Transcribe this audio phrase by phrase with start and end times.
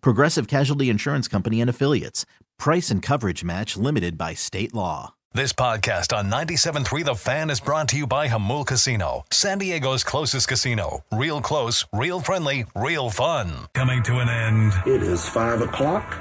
[0.00, 2.24] Progressive Casualty Insurance Company and Affiliates.
[2.58, 5.14] Price and coverage match limited by state law.
[5.32, 10.02] This podcast on 97.3 The Fan is brought to you by Jamul Casino, San Diego's
[10.02, 11.04] closest casino.
[11.12, 13.68] Real close, real friendly, real fun.
[13.72, 14.72] Coming to an end.
[14.86, 16.18] It is 5 o'clock.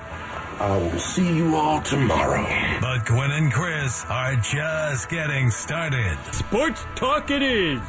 [0.59, 2.45] I will see you all tomorrow.
[2.81, 6.17] But Gwynn and Chris are just getting started.
[6.31, 7.79] Sports Talk it is.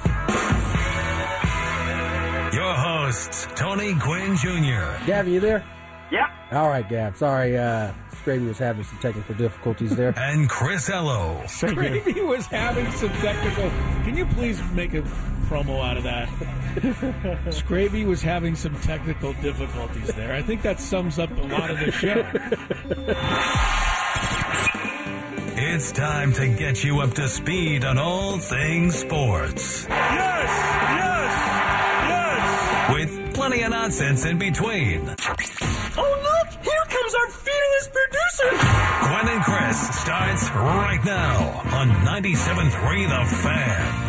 [3.10, 5.04] Your hosts, Tony Gwynn Jr.
[5.04, 5.64] Gav, you there?
[6.12, 6.30] Yeah.
[6.52, 7.16] All right, Gav.
[7.16, 10.14] Sorry, uh, Scraby was having some technical difficulties there.
[10.16, 11.44] And Chris Ello.
[11.60, 13.68] Gravy was having some technical.
[14.04, 15.02] Can you please make a
[15.48, 16.28] promo out of that?
[17.50, 20.32] Scraby was having some technical difficulties there.
[20.32, 22.24] I think that sums up a lot of the show.
[25.56, 29.86] It's time to get you up to speed on all things sports.
[29.88, 30.48] Yes!
[30.48, 31.09] Yes!
[33.40, 33.48] Yes!
[33.48, 35.08] With plenty of nonsense in between.
[35.96, 36.48] Oh, look!
[36.62, 38.50] Here comes our fearless producer!
[39.08, 44.06] Gwynn and Chris starts right now on 97.3 The Fan.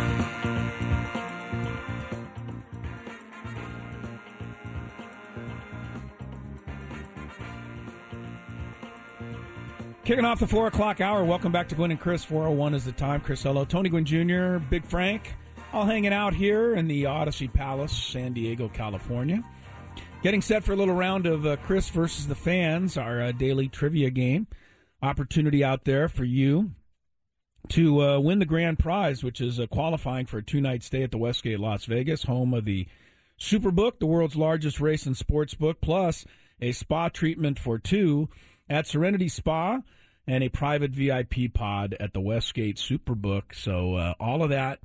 [10.04, 11.24] Kicking off the 4 o'clock hour.
[11.24, 12.24] Welcome back to Gwynn and Chris.
[12.24, 13.20] 401 is the time.
[13.20, 13.64] Chris Ello.
[13.64, 15.34] Tony Gwynn Jr., Big Frank,
[15.72, 19.42] all hanging out here in the Audacy Palace, San Diego, California.
[20.22, 23.68] Getting set for a little round of uh, Chris versus the fans, our uh, daily
[23.68, 24.46] trivia game.
[25.02, 26.72] Opportunity out there for you
[27.70, 31.02] to uh, win the grand prize, which is uh, qualifying for a two night stay
[31.02, 32.86] at the Westgate Las Vegas, home of the
[33.40, 36.26] Superbook, the world's largest race and sports book, plus
[36.60, 38.28] a spa treatment for two
[38.68, 39.80] at Serenity Spa
[40.26, 43.54] and a private VIP pod at the Westgate Superbook.
[43.54, 44.80] So, uh, all of that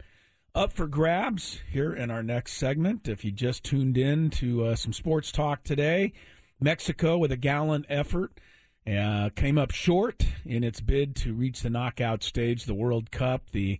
[0.57, 3.07] up for grabs here in our next segment.
[3.07, 6.13] If you just tuned in to uh, some sports talk today,
[6.59, 8.39] Mexico with a gallant effort
[8.87, 13.51] uh, came up short in its bid to reach the knockout stage, the World Cup.
[13.51, 13.77] The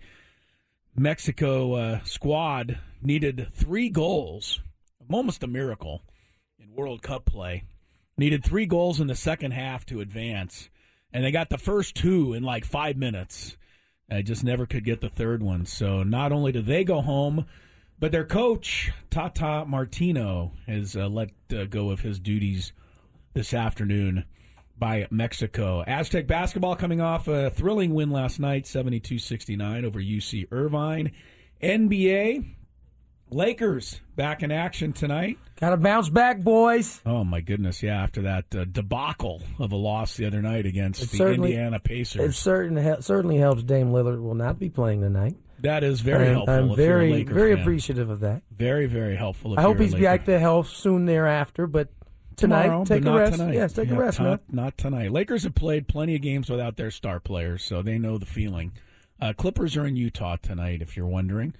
[0.95, 4.61] Mexico uh, squad needed three goals,
[5.09, 6.03] almost a miracle
[6.59, 7.63] in World Cup play.
[8.19, 10.69] Needed three goals in the second half to advance,
[11.11, 13.57] and they got the first two in like five minutes.
[14.09, 15.65] I just never could get the third one.
[15.65, 17.45] So not only do they go home,
[17.99, 22.71] but their coach Tata Martino has uh, let uh, go of his duties
[23.33, 24.25] this afternoon
[24.77, 25.83] by Mexico.
[25.87, 31.11] Aztec basketball coming off a thrilling win last night, 72-69 over UC Irvine.
[31.61, 32.45] NBA
[33.29, 35.37] Lakers back in action tonight.
[35.59, 37.01] Got to bounce back, boys.
[37.05, 38.01] Oh my goodness, yeah!
[38.01, 41.77] After that uh, debacle of a loss the other night against It the certainly- Indiana
[41.77, 45.35] It Pacers, certain, certainly helps Dame Lillard will not be playing tonight.
[45.59, 46.53] that is very I'm, helpful.
[46.53, 47.61] I'm if you're a very, very fan.
[47.63, 48.43] appreciative of that.
[48.51, 49.57] Very, very helpful.
[49.57, 51.89] I hope he's back to health soon thereafter, but
[52.37, 53.37] tonight, Tomorrow, take a rest.
[53.39, 53.53] Tonight.
[53.55, 54.39] Yes, take Yeah, a rest, not, man.
[54.65, 55.11] Not tonight.
[55.11, 58.71] Lakers have played plenty of games without their star players, so they know the feeling.
[59.19, 61.55] Uh, Clippers are in Utah tonight, if you're wondering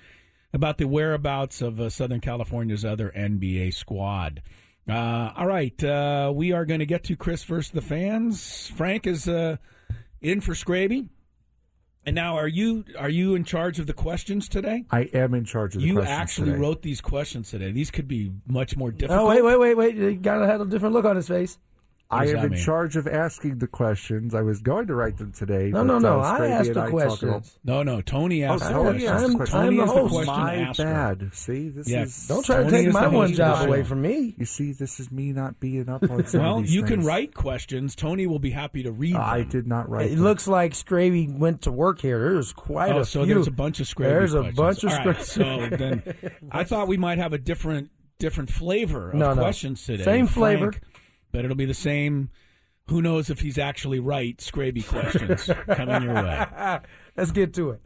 [0.57, 4.41] about the whereabouts of uh, Southern California's other NBA squad.
[4.89, 8.71] Uh, all right, uh, we are going to get to Chris versus the fans.
[8.75, 9.57] Frank is uh,
[10.19, 11.09] in for Scraby.
[12.07, 14.85] And now, are you are you in charge of the questions today?
[14.89, 16.61] I am in charge of the You questions You actually today.
[16.61, 17.71] wrote these questions today.
[17.71, 19.19] These could be much more difficult.
[19.19, 19.95] Oh, wait, wait, wait, wait.
[20.11, 21.59] He got had a different look on his face.
[22.09, 22.63] What I am in mean?
[22.63, 24.33] charge of asking the questions.
[24.33, 25.71] I was going to write them today.
[25.71, 26.19] No, but, no, no.
[26.21, 27.59] uh, I asked the I talked about- questions.
[27.65, 27.99] No, no.
[27.99, 29.09] Tony Oh, asked the Tony questions.
[29.11, 29.53] asked the I'm- questions.
[29.61, 30.13] Tony I'm the the host.
[30.13, 30.83] question My asker.
[30.85, 31.29] bad.
[31.33, 32.27] See, this Yeah, is.
[32.29, 34.35] Don't try to take my one job away from me.
[34.37, 37.01] You see, this is me not being up on some Well, of these you can
[37.03, 37.93] write questions.
[37.93, 39.21] Tony will be happy to read them.
[39.21, 40.05] I did not write.
[40.11, 40.23] It them.
[40.23, 42.19] looks like Scravy went to work here.
[42.19, 43.33] There's quite Oh, a so few.
[43.33, 45.69] there's a bunch of Scrappy There's a bunch of All right, Scrappy.
[45.71, 46.03] so then
[46.53, 49.41] I thought we might have a different different flavor of No, no.
[49.41, 50.03] questions today.
[50.05, 50.73] Same flavor.
[51.31, 52.29] But it'll be the same.
[52.87, 54.37] Who knows if he's actually right?
[54.37, 56.45] Scraby questions coming your way.
[57.17, 57.81] Let's get to it.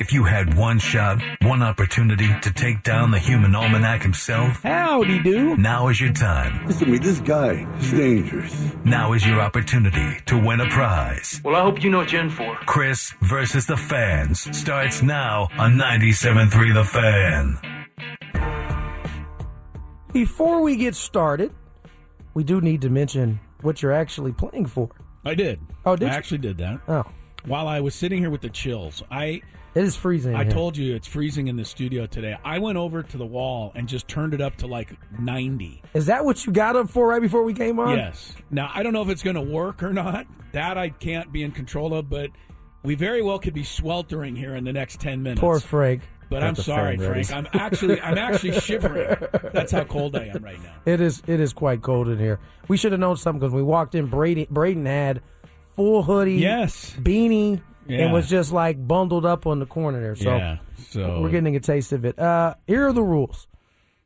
[0.00, 5.22] If you had one shot, one opportunity to take down the human almanac himself, Howdy
[5.22, 5.56] do.
[5.56, 6.66] now is your time.
[6.66, 8.72] Listen to me, this guy is dangerous.
[8.84, 11.40] Now is your opportunity to win a prize.
[11.44, 12.54] Well, I hope you know what you're in for.
[12.66, 17.58] Chris versus the fans starts now on 97.3 The Fan.
[20.12, 21.52] Before we get started,
[22.34, 24.90] we do need to mention what you're actually playing for.
[25.24, 25.60] I did.
[25.86, 26.16] Oh, did I you?
[26.18, 27.04] actually did that Oh,
[27.46, 29.02] while I was sitting here with the chills.
[29.10, 29.40] I
[29.74, 30.34] it is freezing.
[30.36, 30.52] I here.
[30.52, 32.36] told you it's freezing in the studio today.
[32.44, 35.82] I went over to the wall and just turned it up to like 90.
[35.94, 37.96] Is that what you got up for right before we came on?
[37.96, 38.34] Yes.
[38.50, 40.26] Now, I don't know if it's going to work or not.
[40.52, 42.30] That I can't be in control of, but
[42.84, 45.40] we very well could be sweltering here in the next 10 minutes.
[45.40, 46.02] Poor Frank.
[46.30, 46.96] But I'm sorry.
[46.96, 47.32] Frank.
[47.32, 49.16] I'm actually I'm actually shivering.
[49.52, 50.74] That's how cold I am right now.
[50.86, 51.22] It is.
[51.26, 52.38] It is quite cold in here.
[52.68, 54.06] We should have known something because we walked in.
[54.06, 55.20] Braden, Braden had
[55.76, 56.94] full hoodie, Yes.
[56.98, 58.04] beanie, Yeah.
[58.04, 60.14] and was just like bundled up on the corner there.
[60.16, 60.58] So yeah.
[60.90, 62.18] So we're getting a taste of it.
[62.18, 63.46] Uh, here are the rules.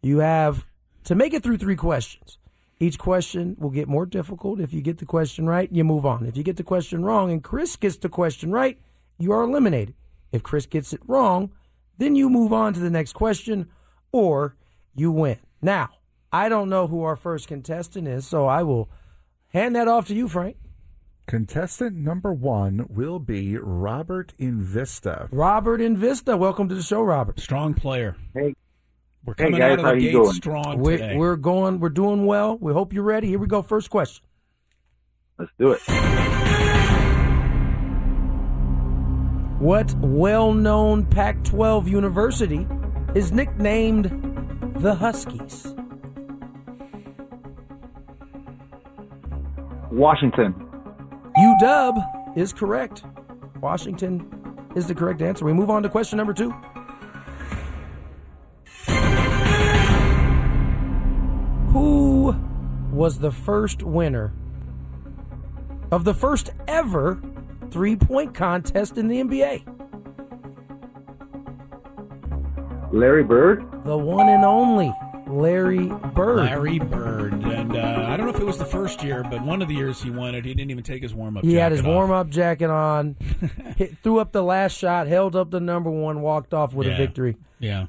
[0.02, 0.66] You have
[1.04, 2.38] to make it through three questions.
[2.80, 4.60] Each question will get more difficult.
[4.60, 6.24] If you get the question right, you move on.
[6.26, 8.78] If you get the question wrong and Chris gets the question right,
[9.18, 9.94] you are eliminated.
[10.30, 11.50] If Chris gets it wrong,
[11.98, 13.68] then you move on to the next question
[14.12, 14.56] or
[14.94, 15.38] you win.
[15.60, 15.90] Now,
[16.32, 18.88] I don't know who our first contestant is, so I will
[19.48, 20.56] hand that off to you, Frank.
[21.26, 25.28] Contestant number one will be Robert in Vista.
[25.30, 26.36] Robert in Vista.
[26.36, 27.38] Welcome to the show, Robert.
[27.38, 28.16] strong player.
[28.34, 28.54] Hey.
[29.24, 30.32] We're Hey, coming guys, out of how the gate doing?
[30.32, 31.16] strong We're, today.
[31.16, 32.56] we're going, we're doing well.
[32.58, 33.26] We hope you're ready.
[33.28, 33.60] Here we go.
[33.60, 34.24] First question.
[35.38, 35.80] Let's do it.
[39.58, 42.64] What well known Pac 12 university
[43.16, 44.04] is nicknamed
[44.76, 45.74] the Huskies?
[49.90, 50.54] Washington.
[51.36, 53.02] UW is correct.
[53.60, 54.30] Washington
[54.76, 55.44] is the correct answer.
[55.44, 56.52] We move on to question number two.
[61.72, 62.36] Who
[62.92, 64.32] was the first winner
[65.90, 67.20] of the first ever
[67.70, 69.74] three point contest in the NBA?
[72.92, 73.64] Larry Bird.
[73.84, 74.92] The one and only
[75.26, 76.44] Larry Bird.
[76.46, 79.60] Larry Bird, and uh, I don't know if it was the first year, but one
[79.60, 81.44] of the years he won it, he didn't even take his warm up.
[81.44, 83.16] He had his warm up jacket on,
[83.76, 86.94] hit, threw up the last shot, held up the number one, walked off with Yeah.
[86.94, 87.36] a victory.
[87.58, 87.86] Yeah,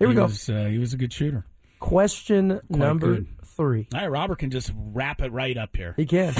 [0.00, 0.24] Here we he go.
[0.24, 1.46] Was, uh, he was a good shooter.
[1.78, 3.28] Question number good.
[3.44, 3.86] three.
[3.94, 5.94] All right, Robert can just wrap it right up here.
[5.96, 6.34] He can.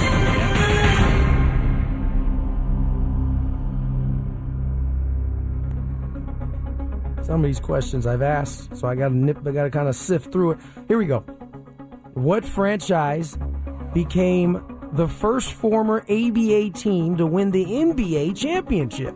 [7.31, 9.37] Some of these questions I've asked, so I got to nip.
[9.47, 10.57] I got to kind of sift through it.
[10.89, 11.19] Here we go.
[12.13, 13.37] What franchise
[13.93, 19.15] became the first former ABA team to win the NBA championship?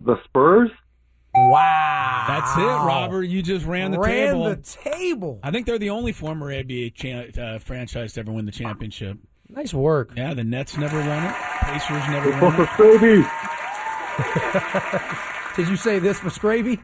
[0.00, 0.70] The Spurs.
[1.32, 3.22] Wow, That's it, Robert.
[3.22, 4.44] You just ran the Ran table.
[4.48, 5.38] the table.
[5.44, 9.18] I think they're the only former ABA cha- uh, franchise to ever win the championship.
[9.50, 10.12] Nice work.
[10.16, 11.34] Yeah, the Nets never won it.
[11.34, 12.68] Pacers never For won it.
[12.68, 13.24] Scraby.
[15.56, 16.80] Did you say this for Scraby?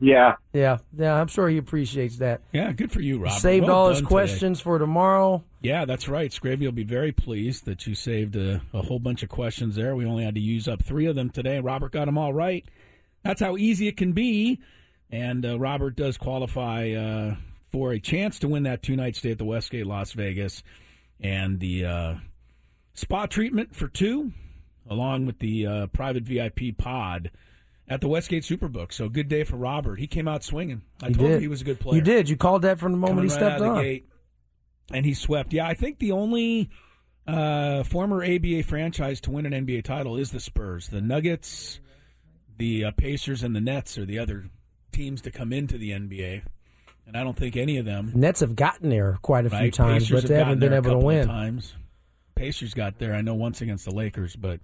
[0.00, 0.36] Yeah.
[0.54, 1.14] Yeah, yeah.
[1.20, 2.40] I'm sure he appreciates that.
[2.52, 3.38] Yeah, good for you, Robert.
[3.38, 4.08] Saved Well all his done today.
[4.08, 5.44] questions for tomorrow.
[5.60, 6.30] Yeah, that's right.
[6.30, 9.94] Scraby will be very pleased that you saved a, a whole bunch of questions there.
[9.94, 11.60] We only had to use up three of them today.
[11.60, 12.64] Robert got them all right.
[13.22, 14.58] That's how easy it can be.
[15.10, 17.34] And uh, Robert does qualify uh,
[17.70, 20.62] for a chance to win that two night stay at the Westgate Las Vegas
[21.22, 22.14] and the uh,
[22.94, 24.32] spa treatment for two,
[24.88, 27.30] along with the uh, private VIP pod
[27.88, 28.92] at the Westgate Superbook.
[28.92, 29.98] So good day for Robert.
[29.98, 30.82] He came out swinging.
[31.02, 31.34] I He told did.
[31.34, 32.28] you he was a good player You did.
[32.28, 33.82] You called that from the moment coming he right stepped out of the on.
[33.82, 34.08] gate,
[34.92, 35.52] and he swept.
[35.52, 36.70] Yeah, I think the only
[37.26, 40.88] uh, former ABA franchise to win an NBA title is the Spurs.
[40.88, 41.80] The Nuggets,
[42.56, 44.46] the uh, Pacers, and the Nets are the other
[44.92, 46.42] teams to come into the NBA,
[47.10, 48.12] and I don't think any of them.
[48.14, 50.92] Nets have gotten there quite a few times, Pacers but they have haven't been able
[50.92, 51.26] to win.
[51.26, 51.74] Times.
[52.36, 53.14] Pacers got there.
[53.14, 54.60] I know once against the Lakers, but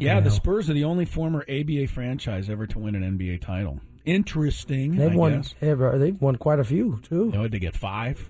[0.00, 3.80] yeah, the Spurs are the only former ABA franchise ever to win an NBA title.
[4.04, 4.96] Interesting.
[4.96, 5.36] They've I won.
[5.42, 5.54] guess.
[5.60, 7.26] They've, won quite a few too.
[7.26, 8.28] You know, did they get five?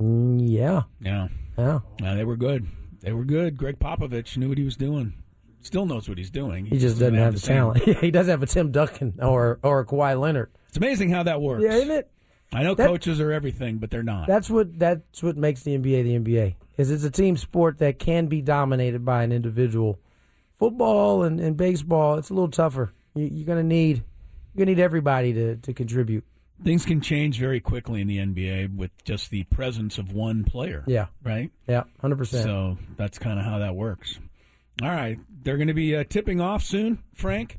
[0.00, 1.28] Mm, yeah, Yeah.
[1.58, 1.80] yeah.
[2.14, 2.66] They were good.
[3.00, 3.56] They were good.
[3.56, 5.14] Gregg Popovich knew what he was doing.
[5.62, 6.64] Still knows what he's doing.
[6.64, 7.82] He just doesn't have the same- talent.
[8.00, 10.50] he doesn't have a Tim Duncan or or a Kawhi Leonard.
[10.68, 11.62] It's amazing how that works.
[11.64, 12.10] Yeah, isn't it?
[12.52, 14.26] I know That- coaches are everything, but they're not.
[14.26, 16.54] That's what that's what makes the NBA the NBA.
[16.76, 19.98] Is it's a team sport that can be dominated by an individual.
[20.58, 22.92] Football and, and baseball, it's a little tougher.
[23.14, 23.98] You, you're gonna need
[24.54, 26.24] you're gonna need everybody to, to contribute.
[26.62, 30.84] Things can change very quickly in the NBA with just the presence of one player.
[30.86, 31.50] Yeah, Right?
[31.66, 32.44] yeah, hundred percent.
[32.44, 34.18] So that's kind of how that works.
[34.82, 35.18] All right.
[35.42, 37.58] They're going to be uh, tipping off soon, Frank.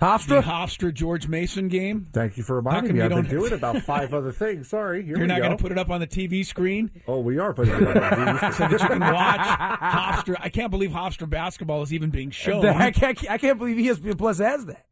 [0.00, 2.06] The Hofstra, Hofstra George Mason game.
[2.10, 2.98] Thank you for reminding me.
[3.00, 4.68] you I've been doing about five other things.
[4.68, 5.04] Sorry.
[5.04, 5.44] Here You're not go.
[5.44, 8.52] going to put it up on the TV screen Oh, we are putting it on
[8.52, 10.36] so that you can watch Hofstra.
[10.40, 12.64] I can't believe Hofstra basketball is even being shown.
[12.66, 14.86] I can't, I can't believe ESPN Plus has that.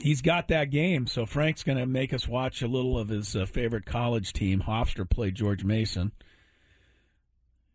[0.00, 3.34] He's got that game, so Frank's going to make us watch a little of his
[3.34, 4.62] uh, favorite college team.
[4.66, 6.12] Hofstra play George Mason.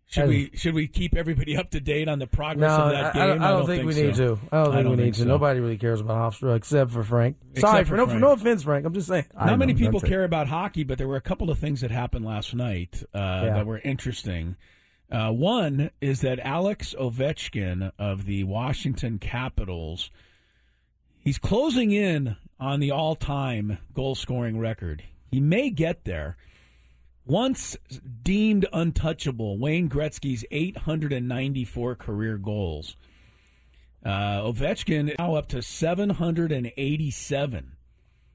[0.09, 2.91] Should we should we keep everybody up to date on the progress No, of I,
[2.93, 3.27] that I game?
[3.27, 4.39] don't, I don't think, we need to.
[4.51, 5.19] I don't think we need to.
[5.19, 5.25] so.
[5.25, 7.35] Nobody really cares about Hofstra except for Frank.
[7.51, 8.21] Except Sorry, for for no, Frank.
[8.21, 8.85] no offense, Frank.
[8.85, 9.25] I'm just saying.
[9.37, 10.13] I Not many know, people that's it.
[10.13, 13.45] care about hockey, but there were a couple of things that happened last night uh,
[13.45, 14.55] that were interesting.
[15.11, 20.09] Uh, one is that Alex Ovechkin of the Washington Capitals,
[21.19, 25.03] he's closing in on the all-time goal-scoring record.
[25.31, 26.37] He may get there.
[27.27, 27.75] Once
[28.23, 32.95] deemed untouchable, Wayne Gretzky's 894 career goals.
[34.05, 37.71] Uh, Ovechkin now up to 787.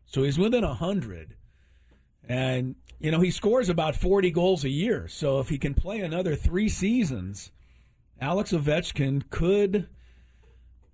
[0.04, 1.36] So he's within 100.
[2.28, 5.08] And, you know, he scores about 40 goals a year.
[5.08, 7.50] So if he can play another three seasons,
[8.20, 9.88] Alex Ovechkin could,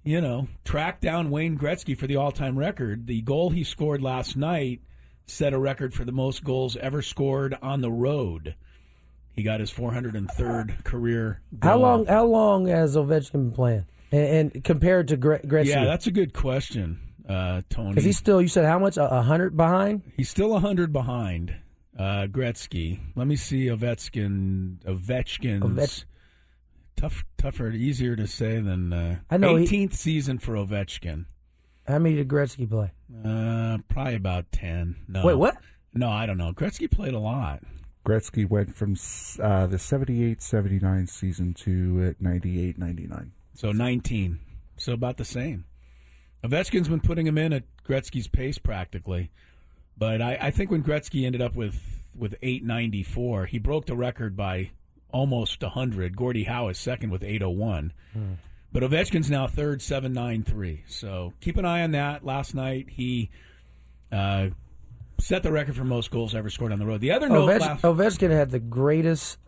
[0.05, 3.09] you know, track down Wayne Gretzky for the all time record.
[3.09, 4.83] The goal he scored last night
[5.29, 8.55] set a record for the most goals ever scored on the road.
[9.37, 11.71] He got his 403rd career goal.
[11.71, 12.07] How long?
[12.07, 13.87] How long has Ovechkin been playing?
[14.11, 17.91] And, and compared to Gre- Gretzky, Yeah, that's a good question, uh, Tony.
[17.91, 18.43] because he's still.
[18.43, 18.97] You said how much?
[18.97, 20.03] A hundred behind?
[20.17, 21.55] He's still 100 behind
[21.97, 22.99] uh, Gretzky.
[23.15, 24.79] Let me see Ovechkin.
[24.81, 26.05] Ovechkin's Ovech-
[26.97, 31.27] tough, tougher, easier to say than uh, I know 18th season for Ovechkin.
[31.87, 32.91] How many did Gretzky play?
[33.25, 34.97] Uh, probably about 10.
[35.09, 35.57] No, Wait, what?
[35.95, 36.53] No, I don't know.
[36.53, 37.63] Gretzky played a lot.
[38.05, 38.93] Gretzky went from
[39.43, 43.31] uh, the 78-79 season to uh, 98-99.
[43.55, 44.41] So 19.
[44.77, 45.65] So about the same.
[46.45, 49.31] Ovechkin's been putting him in at Gretzky's pace practically.
[49.97, 51.81] But I, I think when Gretzky ended up with,
[52.17, 54.71] with 894, he broke the record by
[55.11, 56.17] almost 100.
[56.17, 57.93] Gordie Howe is second with 801.
[58.73, 60.85] But Ovechkin's now third, 793.
[60.89, 62.25] So keep an eye on that.
[62.25, 63.31] Last night, he
[64.13, 64.49] uh,
[65.19, 67.01] set the record for most goals ever scored on the road.
[67.01, 69.39] The other note Ovech- last- Ovechkin had the greatest.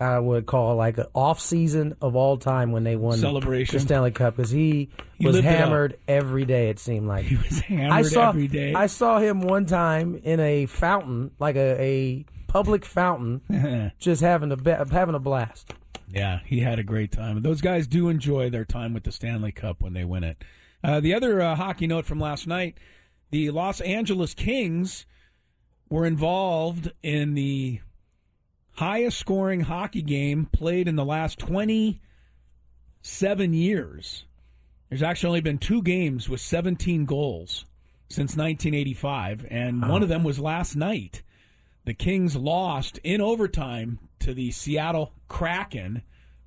[0.00, 3.74] I would call like an off season of all time when they won Celebration.
[3.76, 4.88] the Stanley Cup because he,
[5.18, 5.58] He was lived it up.
[5.58, 6.70] hammered every day.
[6.70, 8.72] It seemed like he was hammered I saw every day.
[8.72, 14.50] I saw him one time in a fountain, like a, a public fountain, just having
[14.52, 15.74] a having a blast.
[16.12, 17.40] Yeah, he had a great time.
[17.42, 20.42] Those guys do enjoy their time with the Stanley Cup when they win it.
[20.82, 22.76] Uh, the other uh, hockey note from last night
[23.30, 25.06] the Los Angeles Kings
[25.88, 27.80] were involved in the
[28.72, 32.00] highest scoring hockey game played in the last 27
[33.52, 34.24] years.
[34.88, 37.66] There's actually only been two games with 17 goals
[38.08, 41.22] since 1985, and one of them was last night.
[41.84, 46.02] The Kings lost in overtime to the Seattle Kraken,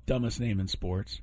[0.06, 1.20] dumbest name in sports.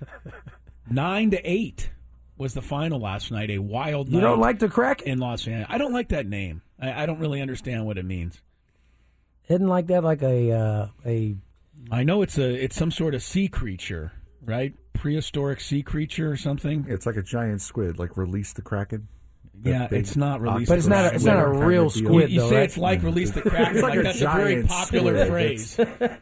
[0.90, 1.90] Nine to eight
[2.36, 3.50] was the final last night.
[3.50, 5.08] A wild You night don't like the Kraken?
[5.08, 5.66] in Los Angeles.
[5.70, 6.62] I don't like that name.
[6.80, 8.40] I, I don't really understand what it means.
[9.48, 11.36] Isn't like that like a uh, a
[11.90, 14.12] I know it's a it's some sort of sea creature,
[14.42, 14.74] right?
[14.94, 16.86] Prehistoric sea creature or something.
[16.88, 19.08] It's like a giant squid, like release the Kraken.
[19.62, 20.68] The Yeah, big it's not released.
[20.68, 22.02] But it's not a- it's not a Kind of real deal.
[22.02, 22.30] You, squid.
[22.30, 22.64] you though, say right?
[22.64, 23.74] it's like release the Kraken.
[23.74, 25.28] It's like, like that's a very popular squid.
[25.28, 25.80] phrase.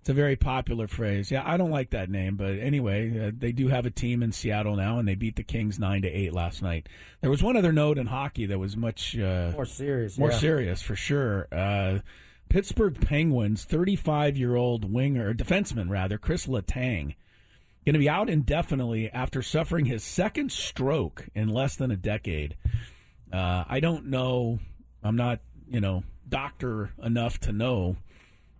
[0.00, 1.32] It's a very popular phrase.
[1.32, 4.30] Yeah, I don't like that name, but anyway, uh, they do have a team in
[4.30, 6.88] Seattle now, and they beat the Kings nine to eight last night.
[7.22, 10.16] There was one other note in hockey that was much uh, more serious.
[10.16, 10.38] more yeah.
[10.38, 11.48] serious for sure.
[11.50, 11.98] Uh,
[12.48, 17.16] Pittsburgh Penguins 35 year old winger, defenseman rather, Chris Letang,
[17.86, 22.56] going to be out indefinitely after suffering his second stroke in less than a decade.
[23.32, 24.58] Uh, I don't know.
[25.02, 27.96] I'm not, you know, doctor enough to know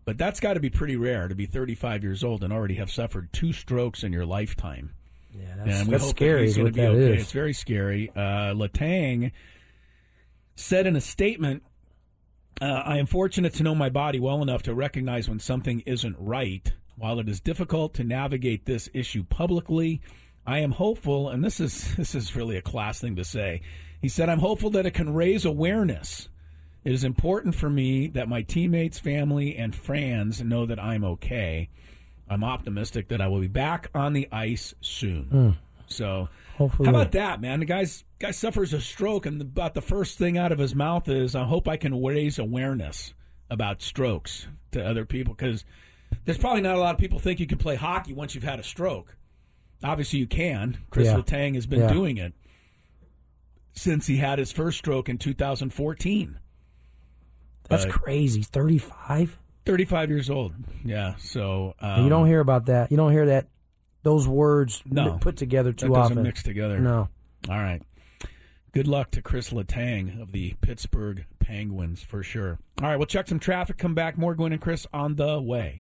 [0.05, 2.91] But that's got to be pretty rare to be 35 years old and already have
[2.91, 4.93] suffered two strokes in your lifetime.
[5.35, 6.43] Yeah, and that's, we that's that scary.
[6.43, 7.15] he's Is gonna what be that okay.
[7.17, 7.23] is.
[7.23, 8.11] It's very scary.
[8.15, 9.33] Uh, Letang
[10.55, 11.63] said in a statement,
[12.61, 16.17] uh, "I am fortunate to know my body well enough to recognize when something isn't
[16.19, 16.73] right.
[16.97, 20.01] While it is difficult to navigate this issue publicly,
[20.47, 23.63] I am hopeful, and this is this is really a class thing to say."
[24.01, 26.29] He said, "I'm hopeful that it can raise awareness."
[26.85, 31.69] It is important for me that my teammates, family, and friends know that I'm okay.
[32.29, 35.25] I'm optimistic that I will be back on the ice soon.
[35.25, 35.51] Hmm.
[35.89, 36.87] So, Hopefully.
[36.87, 37.59] how about that, man?
[37.59, 41.09] The guy's guy suffers a stroke, and about the first thing out of his mouth
[41.09, 43.15] is, "I hope I can raise awareness
[43.51, 45.65] about strokes to other people," because
[46.25, 48.59] there's probably not a lot of people think you can play hockey once you've had
[48.61, 49.17] a stroke.
[49.85, 50.79] Obviously, you can.
[50.91, 51.17] Chris Yeah.
[51.17, 51.93] Letang has been Yeah.
[51.93, 52.35] doing it
[53.73, 56.39] since he had his first stroke in 2014.
[57.69, 58.43] That's Uh, crazy.
[58.43, 59.39] Thirty-five.
[59.65, 60.55] 35 years old.
[60.85, 61.17] Yeah.
[61.17, 62.91] So um, you don't hear about that.
[62.91, 63.49] You don't hear that.
[64.05, 65.19] Those words No.
[65.21, 66.23] put together too doesn't often.
[66.23, 66.79] mix together.
[66.79, 67.09] No.
[67.49, 67.83] All right.
[68.73, 72.59] Good luck to Chris Letang of the Pittsburgh Penguins for sure.
[72.81, 73.79] All right, we'll check some traffic.
[73.79, 74.17] Come back.
[74.17, 75.81] More Gwynn and Chris on the way.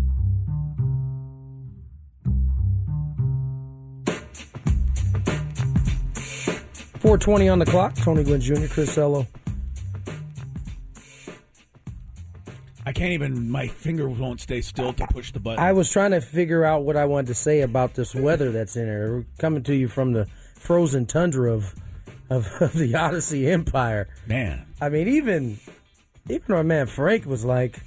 [7.11, 7.93] Four twenty on the clock.
[7.95, 9.27] Tony Gwynn Jr., Chris Ello.
[12.85, 13.51] I can't even.
[13.51, 15.61] My finger won't stay still to push the button.
[15.61, 18.77] I was trying to figure out what I wanted to say about this weather that's
[18.77, 19.13] in here.
[19.13, 21.75] We're coming to you from the frozen tundra of
[22.29, 24.07] of, of the Audacy Empire.
[24.25, 25.59] Man, I mean, even
[26.29, 27.81] even our man Frank was like,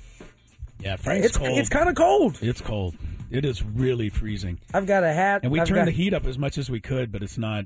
[0.80, 1.58] yeah, Frank's it's cold.
[1.58, 2.40] it's kind of cold.
[2.42, 2.94] It's cold.
[3.30, 4.60] It is really freezing.
[4.74, 6.68] I've got a hat, and we I've turned got- the heat up as much as
[6.68, 7.64] we could, but it's not.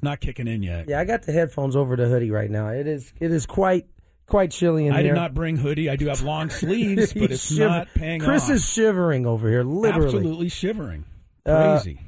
[0.00, 0.88] It's not kicking in yet.
[0.88, 2.68] Yeah, I got the headphones over the hoodie right now.
[2.68, 3.86] It is it is quite
[4.26, 5.12] quite chilly in I here.
[5.12, 5.90] I did not bring hoodie.
[5.90, 8.50] I do have long sleeves, but it's shiver- not paying Chris off.
[8.52, 10.06] is shivering over here, literally.
[10.06, 11.04] Absolutely shivering.
[11.44, 12.00] Uh, Crazy.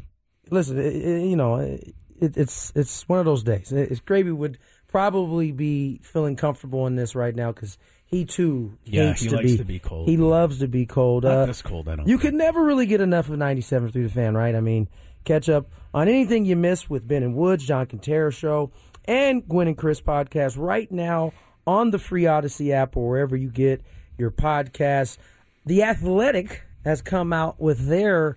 [0.50, 3.70] listen, it, it- you know, it, it's it's one of those days.
[3.72, 4.56] It's Gravy would
[4.88, 7.76] probably be feeling comfortable in this right now because
[8.06, 10.08] he too Yeah, hates he to be, to be cold.
[10.08, 11.24] He loves to be cold.
[11.24, 12.22] Not Uh, this cold, I don't You think.
[12.30, 14.54] could never really get enough of 97 through the fan, right?
[14.54, 14.88] I mean,
[15.24, 18.70] catch up on anything you missed with Ben and Woods, John Quintero show,
[19.04, 21.32] and Gwynn and Chris podcast right now
[21.66, 23.82] on the free Audacy app or wherever you get
[24.18, 25.18] your podcasts.
[25.66, 28.36] The Athletic has come out with their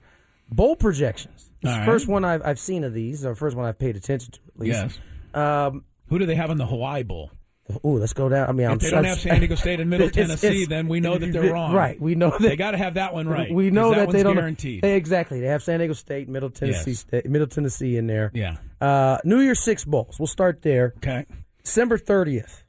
[0.51, 1.49] bowl projections.
[1.61, 1.85] It's All the right.
[1.85, 4.59] first one I've, I've seen of these, or first one I've paid attention to at
[4.59, 4.73] least.
[4.73, 4.99] Yes.
[5.33, 7.31] Um, Who do they have in the Hawaii Bowl?
[7.83, 8.47] Oh, let's go down.
[8.47, 10.47] I mean, I'm if they sure- don't have San Diego State and Middle It's- Tennessee,
[10.63, 11.73] it's- then we know that they're wrong.
[11.73, 11.99] Right.
[11.99, 13.51] We know that they got to have that one right.
[13.51, 14.81] We know that, that they don't guaranteed.
[14.83, 15.39] They, exactly.
[15.39, 16.99] They have San Diego State, Middle Tennessee, Yes.
[16.99, 18.29] State, Middle Tennessee in there.
[18.35, 18.57] Yeah.
[18.79, 20.17] Uh, New Year's Six bowls.
[20.19, 20.93] We'll start there.
[20.97, 21.25] Okay.
[21.63, 22.63] December thirtieth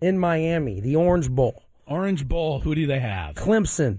[0.00, 1.62] in Miami, the Orange Bowl.
[1.86, 2.60] Orange Bowl.
[2.60, 3.34] Who do they have?
[3.34, 3.98] Clemson,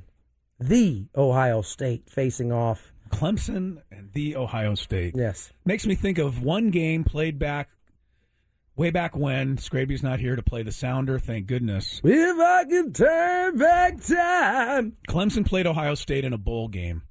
[0.59, 2.91] the Ohio State facing off.
[3.09, 5.13] Clemson and the Ohio State.
[5.15, 5.51] Yes.
[5.65, 7.69] Makes me think of one game played back
[8.75, 9.57] way back when.
[9.57, 12.01] Scraby's not here to play the sounder, thank goodness.
[12.03, 14.97] If I could turn back time.
[15.07, 17.03] Clemson played Ohio State in a bowl game.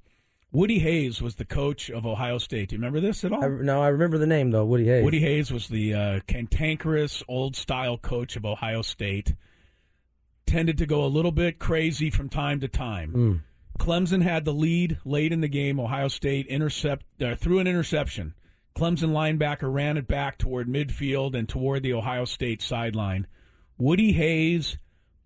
[0.51, 2.69] Woody Hayes was the coach of Ohio State.
[2.69, 3.43] Do you remember this at all?
[3.43, 4.63] I, no, I remember the name though.
[4.63, 5.03] Woody Hayes.
[5.03, 9.35] Woody Hayes was the uh, cantankerous, old style coach of Ohio State.
[10.45, 13.13] tended to go a little bit crazy from time to time.
[13.13, 13.41] Mm.
[13.77, 15.77] Clemson had the lead late in the game.
[15.77, 18.33] Ohio State intercept uh, threw an interception.
[18.77, 23.25] Clemson linebacker ran it back toward midfield and toward the Ohio State sideline.
[23.77, 24.77] Woody Hayes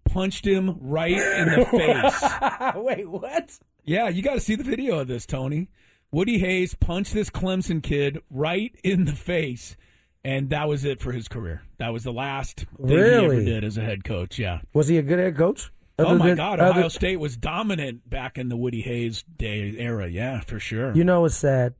[0.05, 2.73] punched him right in the face.
[2.75, 3.59] Wait, what?
[3.83, 5.69] Yeah, you got to see the video of this, Tony.
[6.11, 9.75] Woody Hayes punched this Clemson kid right in the face,
[10.23, 11.61] and that was it for his career.
[11.77, 14.37] That was the last thing he ever did as a head coach.
[14.39, 14.61] Yeah.
[14.73, 15.71] Was he a good head coach?
[15.97, 19.75] oh my than- God, other- Ohio State was dominant back in the Woody Hayes day
[19.77, 20.07] era.
[20.07, 20.95] Yeah, for sure.
[20.95, 21.73] You know, it's sad.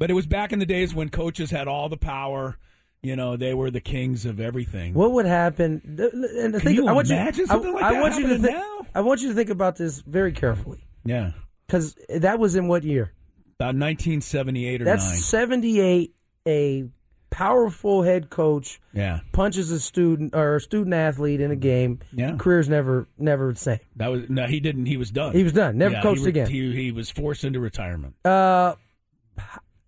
[0.00, 2.56] But it was back in the days when coaches had all the power.
[3.02, 4.94] You know, they were the kings of everything.
[4.94, 5.80] What would happen?
[5.84, 8.14] And the Can thing, you I want imagine you, something I, like I that want
[8.18, 8.56] you to think.
[8.56, 8.80] now?
[8.94, 11.32] I want you to think about this very carefully Yeah.
[11.66, 13.12] because that was in what year?
[13.58, 15.16] About 1978 or That's 9.
[15.18, 16.14] seventy-eight.
[16.48, 16.84] A
[17.30, 19.20] powerful head coach Yeah.
[19.32, 22.00] punches a student or a student athlete in a game.
[22.12, 22.36] Yeah.
[22.38, 23.78] career's never never the same.
[23.96, 24.86] That was no, he didn't.
[24.86, 25.32] He was done.
[25.34, 25.76] He was done.
[25.78, 26.48] Never Yeah, coached he re- again.
[26.48, 28.14] He, he was forced into retirement.
[28.24, 28.74] Uh,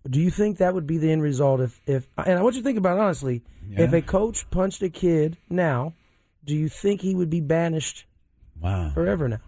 [0.09, 2.61] do you think that would be the end result if if and I want you
[2.61, 5.93] to think about it honestly, if a coach punched a kid now,
[6.43, 8.05] do you think he would be banished
[8.61, 8.91] Wow.
[8.93, 9.39] forever now?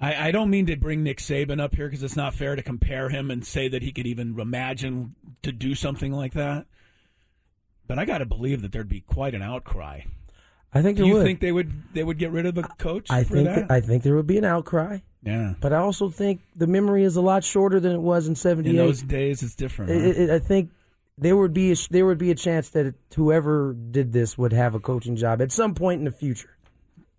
[0.00, 2.62] I, I don't mean to bring Nick Saban up here because it's not fair to
[2.62, 6.66] compare him and say that he could even imagine to do something like that.
[7.86, 10.00] But I got to believe that there'd be quite an outcry.
[10.72, 11.24] I think Do there you would.
[11.24, 13.70] think they would they would get rid of the coach I for think that?
[13.70, 15.54] I think there would be an outcry, yeah.
[15.60, 18.36] but I also think the memory is a lot shorter than it was in In
[18.36, 18.76] '78.
[18.76, 19.90] those days, it's different.
[19.90, 20.22] huh?
[20.22, 20.70] I- I I think
[21.18, 24.74] there would be a, there would be a chance that whoever did this would have
[24.74, 26.50] a coaching job at some point in the future.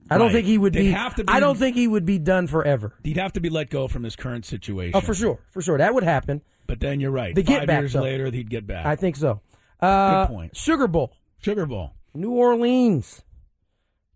[0.09, 0.33] I don't Right.
[0.33, 2.93] think he would be, have to be- I don't think he would be done forever.
[3.03, 4.91] He'd have to be let go from his current situation.
[4.95, 6.41] Oh, for sure, for sure, that would happen.
[6.67, 7.33] But then you're right.
[7.33, 8.01] The Five get back, years though.
[8.01, 8.85] later, he'd get back.
[8.85, 9.41] I think so.
[9.79, 10.55] Uh, Good point.
[10.57, 11.93] Sugar Bowl, Sugar Bowl.
[12.13, 13.23] New Orleans,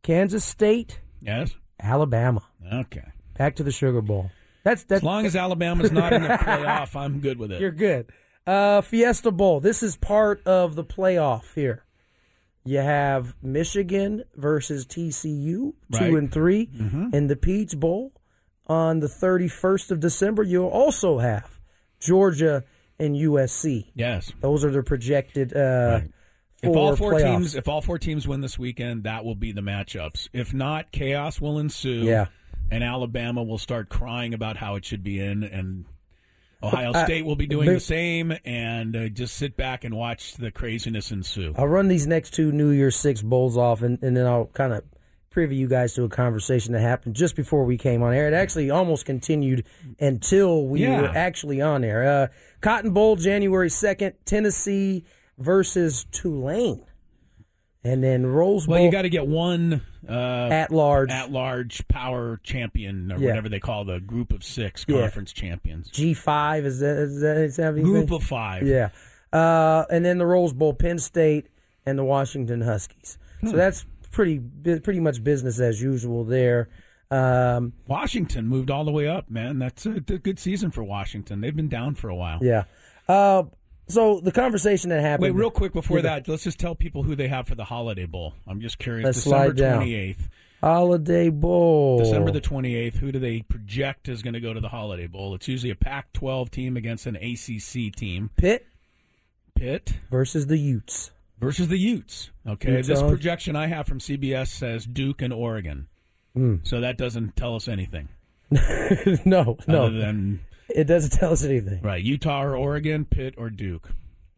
[0.04, 1.56] Kansas State, Yes.
[1.82, 2.43] Alabama.
[2.71, 3.06] Okay.
[3.39, 4.30] Back to the Sugar Bowl.
[4.63, 7.62] That's that's As long as Alabama's not in the playoff, I'm good with it.
[7.62, 8.12] You're good.
[8.45, 9.60] Uh, Fiesta Bowl.
[9.62, 11.86] This is part of the playoff here.
[12.65, 17.13] You have Michigan versus TCU, two and 3 Mhm.
[17.13, 18.12] in the Peach Bowl
[18.67, 20.43] on the 31st of December.
[20.43, 21.60] You'll also have
[22.02, 22.65] Georgia
[22.99, 23.86] and USC.
[23.95, 24.34] Yes.
[24.41, 26.02] Those are the projected uh,
[26.62, 27.23] If all four playoffs.
[27.23, 30.28] teams, if all four teams win this weekend, that will be the matchups.
[30.34, 32.04] If not, chaos will ensue.
[32.04, 32.25] Yeah.
[32.71, 35.86] And Alabama will start crying about how it should be in, and
[36.62, 38.34] Ohio Uh, State will be doing but- the same.
[38.45, 41.53] And uh, just sit back and watch the craziness ensue.
[41.58, 44.73] I'll run these next two New Year's Six bowls off, and, and then I'll kind
[44.73, 44.84] of
[45.34, 48.27] preview you guys to a conversation that happened just before we came on air.
[48.27, 49.63] It actually almost continued
[49.99, 51.01] until we Yeah.
[51.01, 52.03] were actually on air.
[52.23, 52.27] Uh,
[52.62, 55.05] Cotton Bowl, January 2nd, Tennessee
[55.38, 56.84] versus Tulane.
[57.83, 58.75] And then Rose Bowl.
[58.75, 61.09] Well, you got to get one uh, At large.
[61.11, 63.27] at large power champion, or Yeah.
[63.29, 65.01] whatever they call the group of six Yeah.
[65.01, 65.89] conference champions.
[65.91, 67.75] G5, is that, is that, is that?
[67.75, 68.67] Group of five.
[68.67, 68.89] Yeah.
[69.31, 71.47] Uh, and then the Rose Bowl, Penn State
[71.85, 73.17] and the Washington Huskies.
[73.45, 73.57] So Hmm.
[73.57, 76.67] that's pretty pretty much business as usual there.
[77.11, 79.57] Um, Washington moved all the way up, man.
[79.59, 81.41] That's a, a good season for Washington.
[81.41, 82.39] They've been down for a while.
[82.41, 82.63] yeah.
[83.07, 83.43] Uh,
[83.89, 85.34] so the conversation that happened.
[85.34, 88.06] Wait, real quick before that, let's just tell people who they have for the Holiday
[88.06, 88.34] Bowl.
[88.47, 89.06] I'm just curious.
[89.06, 90.30] Let's December 28th.
[90.62, 91.99] Holiday Bowl.
[91.99, 92.95] December the 28th.
[92.95, 95.34] Who do they project is going to go to the Holiday Bowl?
[95.34, 98.30] It's usually a Pac 12 team against an ACC team.
[98.36, 98.65] Pitt
[99.56, 101.12] Pitt versus the Utes.
[101.39, 102.32] versus the Utes.
[102.47, 105.88] Okay, Utes this projection I have from CBS says Duke and Oregon.
[106.34, 106.58] Hmm.
[106.63, 108.10] So that doesn't tell us anything.
[109.25, 109.86] no, no.
[109.86, 111.82] Other than It doesn't tell us anything.
[111.82, 113.91] right, Utah or Oregon, Pitt or Duke.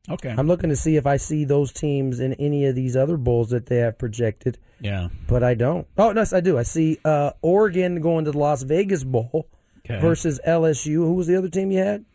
[0.09, 0.33] Okay.
[0.35, 3.51] I'm looking to see if I see those teams in any of these other bowls
[3.51, 5.09] that they have projected, yeah.
[5.27, 5.87] but I don't.
[5.97, 6.57] Oh, no, yes, I do.
[6.57, 9.47] I see uh, Oregon going to the Las Vegas Bowl
[9.85, 9.99] Okay.
[9.99, 10.93] versus LSU.
[10.95, 12.05] Who was the other team you had?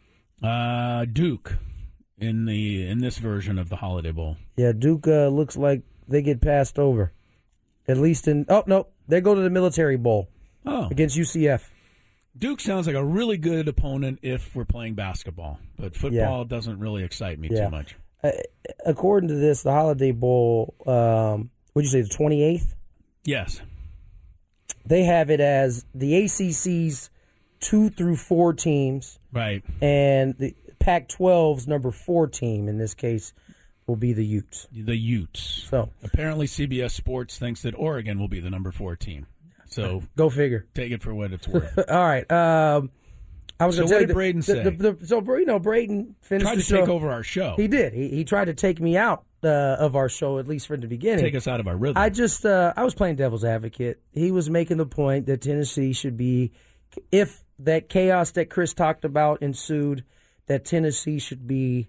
[0.43, 1.55] Uh, Duke
[2.19, 4.37] in the in this version of the Holiday Bowl.
[4.57, 7.13] Yeah, Duke uh, looks like they get passed over.
[7.89, 8.47] At least in.
[8.49, 8.89] Oh, no.
[9.09, 10.29] They go to the Military Bowl
[10.65, 11.63] Oh, against UCF.
[12.39, 17.03] Duke sounds like a really good opponent if we're playing basketball, but football doesn't really
[17.03, 17.65] excite me Yeah.
[17.67, 17.97] too much.
[18.23, 18.31] Uh,
[18.85, 22.75] according to this, the Holiday Bowl, um, would you say the 28th?
[23.25, 23.61] Yes.
[24.85, 27.11] They have it as the ACC's
[27.61, 29.63] two through four teams, Right.
[29.81, 33.33] and the Pac 12's number four team, in this case,
[33.87, 34.69] will be the Utes.
[34.73, 35.67] The Utes.
[35.71, 39.27] So Apparently, CBS Sports thinks that Oregon will be the number four team.
[39.69, 40.67] So go figure.
[40.75, 41.79] take it for what it's worth.
[41.91, 42.31] All right.
[42.31, 42.91] Um,
[43.59, 44.63] I was so going to what did Braden the, say?
[44.65, 47.55] The, the, so you know, Braden finished Tried to take over our show.
[47.57, 47.95] He did.
[47.95, 49.49] He, he tried to take me out uh,
[49.79, 51.25] of our show, at least from the beginning.
[51.25, 51.97] Take us out of our rhythm.
[51.97, 54.01] I just uh, I was playing devil's advocate.
[54.13, 56.53] He was making the point that Tennessee should be,
[57.11, 60.05] if that chaos that Chris talked about ensued,
[60.47, 61.89] that Tennessee should be.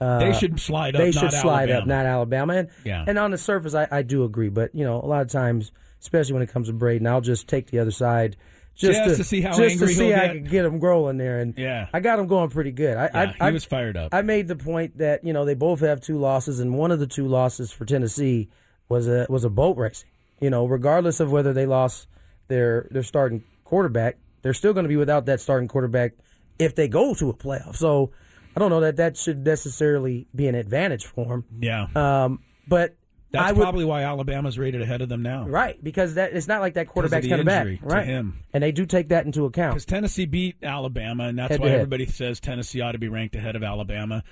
[0.00, 1.94] Uh, They should slide up, They not should slide up, Alabama.
[2.02, 2.52] not Alabama.
[2.54, 3.04] And, Yeah.
[3.06, 4.48] and on the surface, I, I do agree.
[4.48, 5.70] But you know, a lot of times,
[6.02, 8.36] especially when it comes to Braden, I'll just take the other side.
[8.74, 10.32] Just, Just to see how just angry to see I get.
[10.34, 11.88] can get him growing there, and Yeah.
[11.92, 12.96] I got him going pretty good.
[12.96, 14.14] I, Yeah, I, he I- was fired up.
[14.14, 16.98] I made the point that you know they both have two losses, and one of
[16.98, 18.48] the two losses for Tennessee
[18.88, 20.08] was a was a boat racing.
[20.40, 22.08] You know, regardless of whether they lost
[22.48, 26.12] their their starting quarterback, they're still going to be without that starting quarterback
[26.58, 27.76] if they go to a playoff.
[27.76, 28.10] So
[28.56, 31.44] I don't know that that should necessarily be an advantage for them.
[31.60, 31.86] yeah.
[31.94, 32.96] Um, but
[33.32, 35.46] That's I would, probably why Alabama's rated ahead of them now.
[35.46, 38.06] right because that it's not like that quarterback's coming back, right?
[38.06, 38.38] him.
[38.52, 39.74] And they do take that into account.
[39.74, 43.34] Because Tennessee beat Alabama, and that's Head why everybody says Tennessee ought to be ranked
[43.34, 44.22] ahead of Alabama.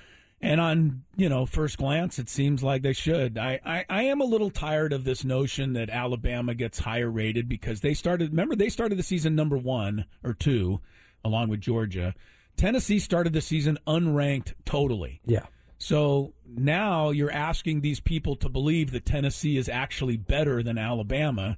[0.43, 3.39] And on you know first glance, it seems like they should.
[3.39, 7.49] I, I, I am a little tired of this notion that Alabama gets higher rated
[7.49, 8.31] because they started.
[8.31, 10.81] Remember, they started the season number one or two,
[11.25, 12.15] along with Georgia.
[12.57, 15.21] Tennessee started the season unranked totally.
[15.25, 15.47] Yeah.
[15.81, 21.57] So now you're asking these people to believe that Tennessee is actually better than Alabama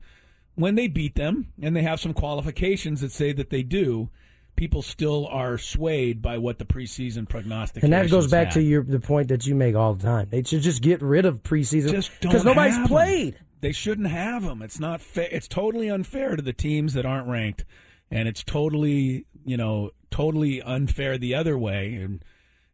[0.54, 4.10] when they beat them and they have some qualifications that say that they do.
[4.54, 7.82] People still are swayed by what the preseason prognostications.
[7.82, 8.54] And that goes back had.
[8.54, 10.28] to your the point that you make all the time.
[10.30, 13.40] They should just get rid of preseason just because nobody's have played.
[13.60, 14.62] They shouldn't have them.
[14.62, 15.28] It's not fair.
[15.32, 17.64] It's totally unfair to the teams that aren't ranked,
[18.10, 22.22] and it's totally you know totally unfair the other way and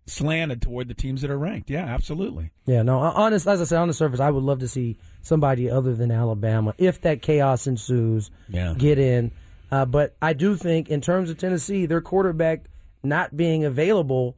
[0.09, 1.71] slanted toward the teams that are ranked.
[1.71, 2.51] Yeah, absolutely.
[2.67, 2.99] Yeah, no.
[2.99, 6.11] Honest, as I said, on the surface, I would love to see somebody other than
[6.11, 8.75] Alabama, if that chaos ensues, Yeah.
[8.77, 9.31] get in.
[9.71, 12.65] Uh, but I do think, in terms of Tennessee, their quarterback
[13.03, 14.37] not being available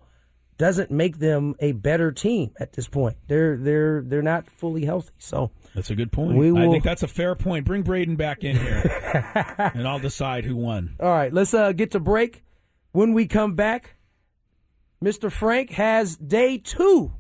[0.59, 3.17] doesn't make them a better team at this point.
[3.29, 5.09] They're they're they're not fully healthy.
[5.19, 6.37] So That's a good point.
[6.37, 7.65] We I think that's a fair point.
[7.65, 10.97] Bring Braden back in here, and I'll decide who won.
[11.01, 12.45] All right, let's uh, get to break.
[12.93, 13.95] When we come back,
[15.03, 15.33] Mr.
[15.33, 17.13] Frank has day two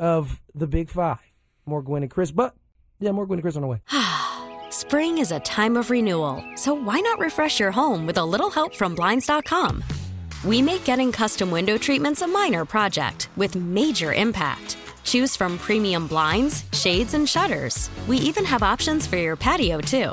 [0.00, 1.18] of the Big Five.
[1.66, 2.54] More Gwynn and Chris, but
[2.98, 3.82] yeah, more Gwynn and Chris on the way.
[4.70, 8.48] Spring is a time of renewal, so why not refresh your home with a little
[8.48, 9.84] help from Blinds.com?
[10.44, 14.78] We make getting custom window treatments a minor project with major impact.
[15.04, 17.90] Choose from premium blinds, shades, and shutters.
[18.08, 20.12] We even have options for your patio, too.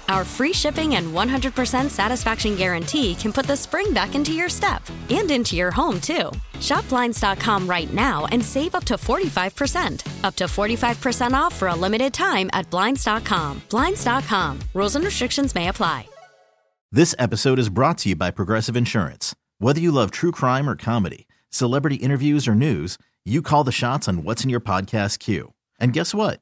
[0.11, 4.83] Our free shipping and 100% satisfaction guarantee can put the spring back into your step
[5.09, 6.29] and into your home, too.
[6.59, 10.25] Shop Blinds.com right now and save up to 45%.
[10.25, 13.61] Up to 45% off for a limited time at Blinds.com.
[13.69, 14.59] Blinds.com.
[14.73, 16.05] Rules and restrictions may apply.
[16.91, 19.33] This episode is brought to you by Progressive Insurance.
[19.59, 24.09] Whether you love true crime or comedy, celebrity interviews or news, you call the shots
[24.09, 25.53] on what's in your podcast queue.
[25.79, 26.41] And guess what?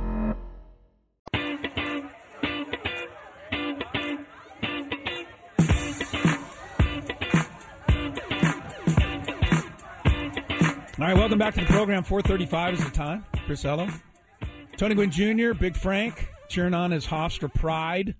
[11.11, 12.03] right, welcome back to the program.
[12.03, 13.25] 435 is the time.
[13.45, 13.89] Chris Ello.
[14.77, 18.15] Tony Gwynn Jr., Big Frank, cheering on his Hofstra pride.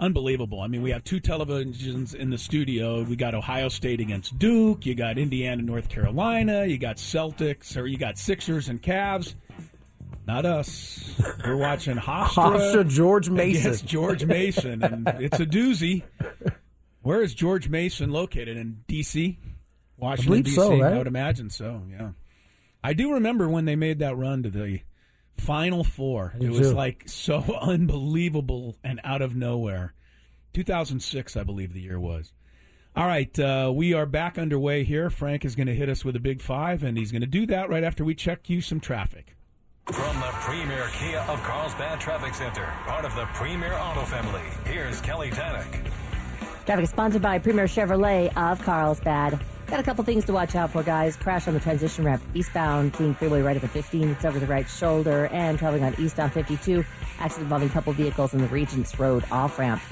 [0.00, 0.60] Unbelievable.
[0.60, 3.04] I mean, we have two televisions in the studio.
[3.04, 4.84] We got Ohio State against Duke.
[4.84, 6.66] You got Indiana, North Carolina.
[6.66, 9.34] You got Celtics, or you got Sixers and Cavs.
[10.26, 11.14] Not us.
[11.44, 13.60] We're watching Hofstra, Hofstra, George Mason.
[13.60, 16.02] against George Mason, and it's a doozy.
[17.02, 19.38] Where is George Mason located in D.C.?
[19.96, 20.56] Washington believe D.C.
[20.56, 20.92] so, right?
[20.92, 21.82] I would imagine so.
[21.90, 22.10] Yeah,
[22.82, 24.80] I do remember when they made that run to the
[25.36, 26.34] Final Four.
[26.40, 26.74] It was too.
[26.74, 29.94] like so unbelievable and out of nowhere.
[30.52, 32.32] 2006, I believe the year was.
[32.96, 35.10] All right, uh, we are back underway here.
[35.10, 37.44] Frank is going to hit us with a big five, and he's going to do
[37.46, 39.36] that right after we check you some traffic.
[39.86, 45.00] From the premier Kia of Carlsbad Traffic Center, part of the premier auto family, here's
[45.00, 45.84] Kelly Tannick.
[46.64, 49.40] Traffic is sponsored by Premier Chevrolet of Carlsbad.
[49.66, 51.16] Got a couple things to watch out for, guys.
[51.16, 54.10] Crash on the transition ramp eastbound, King Freeway right at the 15.
[54.10, 55.26] It's over the right shoulder.
[55.32, 56.84] And traveling on eastbound 52,
[57.18, 59.82] accident involving a couple vehicles in the Regents Road off ramp.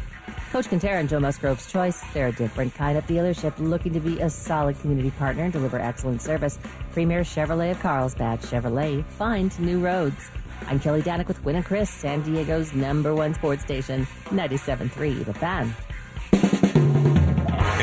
[0.51, 2.03] Coach Quintera and Joe Musgrove's choice.
[2.13, 5.81] They're a different kind of dealership looking to be a solid community partner and deliver
[5.81, 6.59] excellent service.
[6.93, 8.43] Premier Chevrolet of Carlsbad.
[8.43, 10.31] Chevrolet, find new roads.
[10.67, 15.35] I'm Kelly Danick with Gwynn and Chris, San Diego's number one sports station, 97.3 The
[15.35, 15.75] Fan.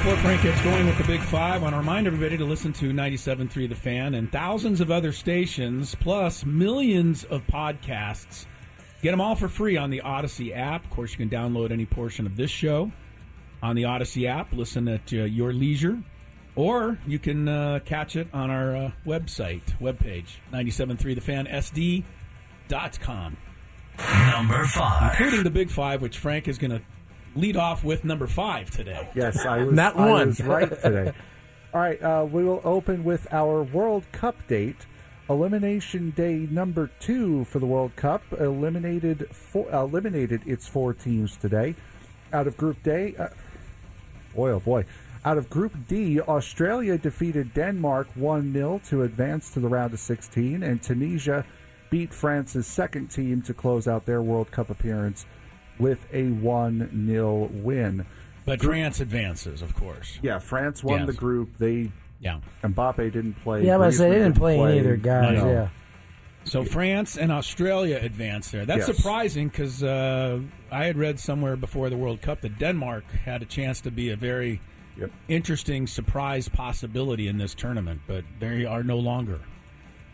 [0.00, 2.72] Before Frank gets going with the Big Five, I want to remind everybody to listen
[2.72, 8.46] to 97.3 The Fan and thousands of other stations, plus millions of podcasts.
[9.02, 10.86] Get them all for free on the Audacy app.
[10.86, 12.90] Of course, you can download any portion of this show
[13.62, 14.54] on the Audacy app.
[14.54, 15.98] Listen at uh, your leisure.
[16.56, 23.36] Or you can uh, catch it on our uh, website, webpage, 973thefan.sd.com.
[24.30, 25.20] Number five.
[25.20, 26.80] Including the Big Five, which Frank is going to
[27.34, 29.08] lead off with number five today.
[29.14, 30.26] Yes, I was, Not I one.
[30.28, 31.12] was right today.
[31.74, 34.86] All right, uh, we will open with our World Cup date.
[35.28, 41.76] Elimination Day number two for the World Cup eliminated four, eliminated its four teams today.
[42.32, 43.28] Out of Group Day, uh,
[44.34, 44.84] boy oh boy,
[45.24, 50.00] out of Group D, Australia defeated Denmark one 0 to advance to the round of
[50.00, 51.44] 16, and Tunisia
[51.90, 55.26] beat France's second team to close out their World Cup appearance
[55.80, 58.06] with a one 0 win.
[58.44, 60.18] But Group- France advances, of course.
[60.22, 61.06] yeah, France won Yes.
[61.08, 61.56] the group.
[61.58, 61.90] They
[62.20, 62.40] Yeah.
[62.62, 63.64] Mbappe didn't play.
[63.64, 65.50] Yeah, I was Griezmann gonna say, they didn't play any of their guys, No.
[65.50, 65.68] yeah.
[66.44, 68.64] So France and Australia advanced there.
[68.64, 68.96] That's Yes.
[68.96, 70.40] surprising because uh,
[70.70, 74.08] I had read somewhere before the World Cup that Denmark had a chance to be
[74.10, 74.60] a very
[75.28, 79.38] interesting surprise possibility in this tournament, but they are no longer.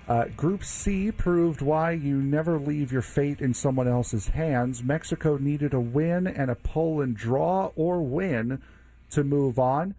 [0.09, 4.83] Uh, Group C proved why you never leave your fate in someone else's hands.
[4.83, 8.63] Mexico needed a win and a Poland draw or win
[9.11, 9.95] to move on.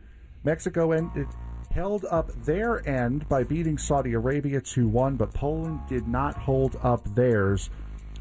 [0.46, 1.28] Mexico ended,
[1.72, 6.78] held up their end by beating Saudi Arabia 2 1, but Poland did not hold
[6.82, 7.70] up theirs,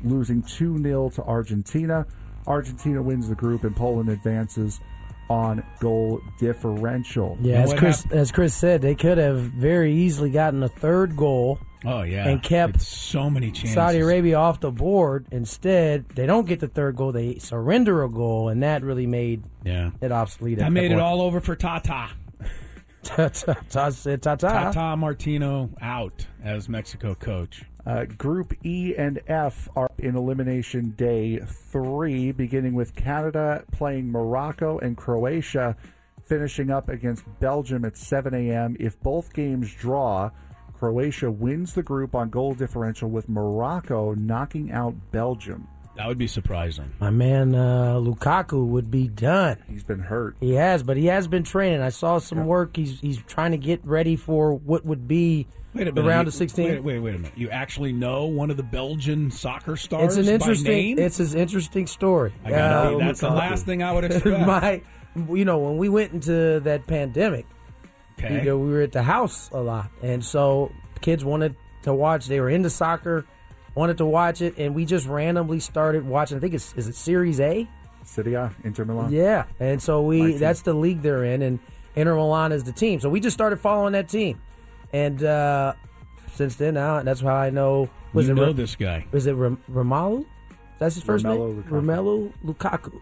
[0.03, 2.05] losing 2 0 to Argentina.
[2.49, 4.81] Argentina wins the group, and Poland advances
[5.29, 7.37] on goal differential.
[7.41, 11.59] Yeah, as Chris as Chris said, they could have very easily gotten a third goal.
[11.87, 13.75] Oh yeah, and kept so many chances.
[13.75, 15.27] Saudi Arabia off the board.
[15.31, 19.45] Instead, they don't get the third goal; they surrender a goal, and that really made
[19.65, 19.91] Yeah.
[20.01, 20.61] it obsolete.
[20.61, 21.01] I made it point.
[21.01, 22.09] all over for Tata.
[23.05, 24.37] Tata Tata.
[24.37, 27.63] Tata Martino out as Mexico coach.
[27.87, 34.79] Uh, group E and F are in elimination day three, beginning with Canada playing Morocco
[34.79, 35.77] and Croatia,
[36.25, 38.77] finishing up against Belgium at 7 a.m.
[38.81, 40.31] If both games draw,
[40.79, 45.69] Croatia wins the group on goal differential, with Morocco knocking out Belgium.
[45.97, 46.93] That would be surprising.
[47.01, 49.57] My man uh, Lukaku would be done.
[49.67, 50.37] He's been hurt.
[50.41, 51.81] He has, but he has been training.
[51.81, 52.77] I saw some work.
[52.77, 56.29] He's he's trying to get ready for what would be Wait a the round you-
[56.29, 56.69] of sixteen.
[56.69, 57.33] Wait, wait, wait a minute.
[57.35, 60.67] You actually know one of the Belgian soccer stars It's an interesting.
[60.71, 60.99] by name?
[60.99, 62.35] It's an interesting story.
[62.45, 64.47] I gotta Uh, be- that's the last thing I would expect.
[64.47, 64.83] My,
[65.35, 67.47] you know, when we went into that pandemic,
[68.19, 68.39] Okay.
[68.39, 72.27] you know, we were at the house a lot, and so kids wanted to watch.
[72.27, 73.27] They were into soccer,
[73.75, 76.39] wanted to watch it, and we just randomly started watching.
[76.39, 77.69] I think it's is it Series A.
[78.05, 79.13] Serie A, Inter Milan.
[79.13, 81.59] Yeah, and so we that's the league they're in, and
[81.95, 83.01] Inter Milan is the team.
[83.01, 84.41] So we just started following that team,
[84.93, 85.75] and uh,
[86.35, 87.91] since then, now that's how I know.
[88.15, 89.07] Was You it know Ra- this guy.
[89.13, 90.25] Was it Ram- Ramalu?
[90.79, 91.63] That's his first Romelu name.
[91.65, 91.71] Lukaku.
[91.71, 93.01] Romelu Lukaku.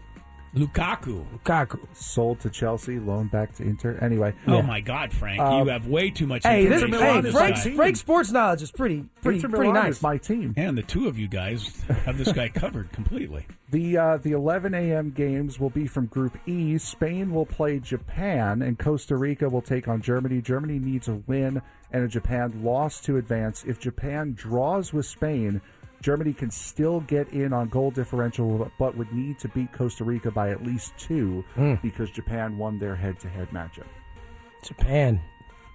[0.55, 1.25] Lukaku.
[1.33, 1.85] Lukaku.
[1.93, 3.97] Sold to Chelsea, loaned back to Inter.
[4.01, 4.33] Anyway.
[4.47, 5.39] Oh my God, Frank!
[5.41, 6.43] Uh, you have way too much.
[6.43, 7.67] Hey, this, hey Frank's.
[7.67, 10.01] Frank's sports knowledge is pretty pretty Inter pretty Milan nice.
[10.01, 10.53] my team.
[10.55, 13.47] And the two of you guys have this guy covered completely.
[13.71, 15.09] The uh, the 11 a.m.
[15.09, 16.77] games will be from Group E.
[16.77, 20.39] Spain will play Japan, and Costa Rica will take on Germany.
[20.39, 23.63] Germany needs a win and a Japan loss to advance.
[23.65, 25.61] If Japan draws with Spain,
[26.05, 30.29] Germany can still get in on goal differential, but would need to beat Costa Rica
[30.29, 31.81] by at least two Mm.
[31.81, 33.87] because Japan won their head-to-head matchup.
[34.61, 35.19] Japan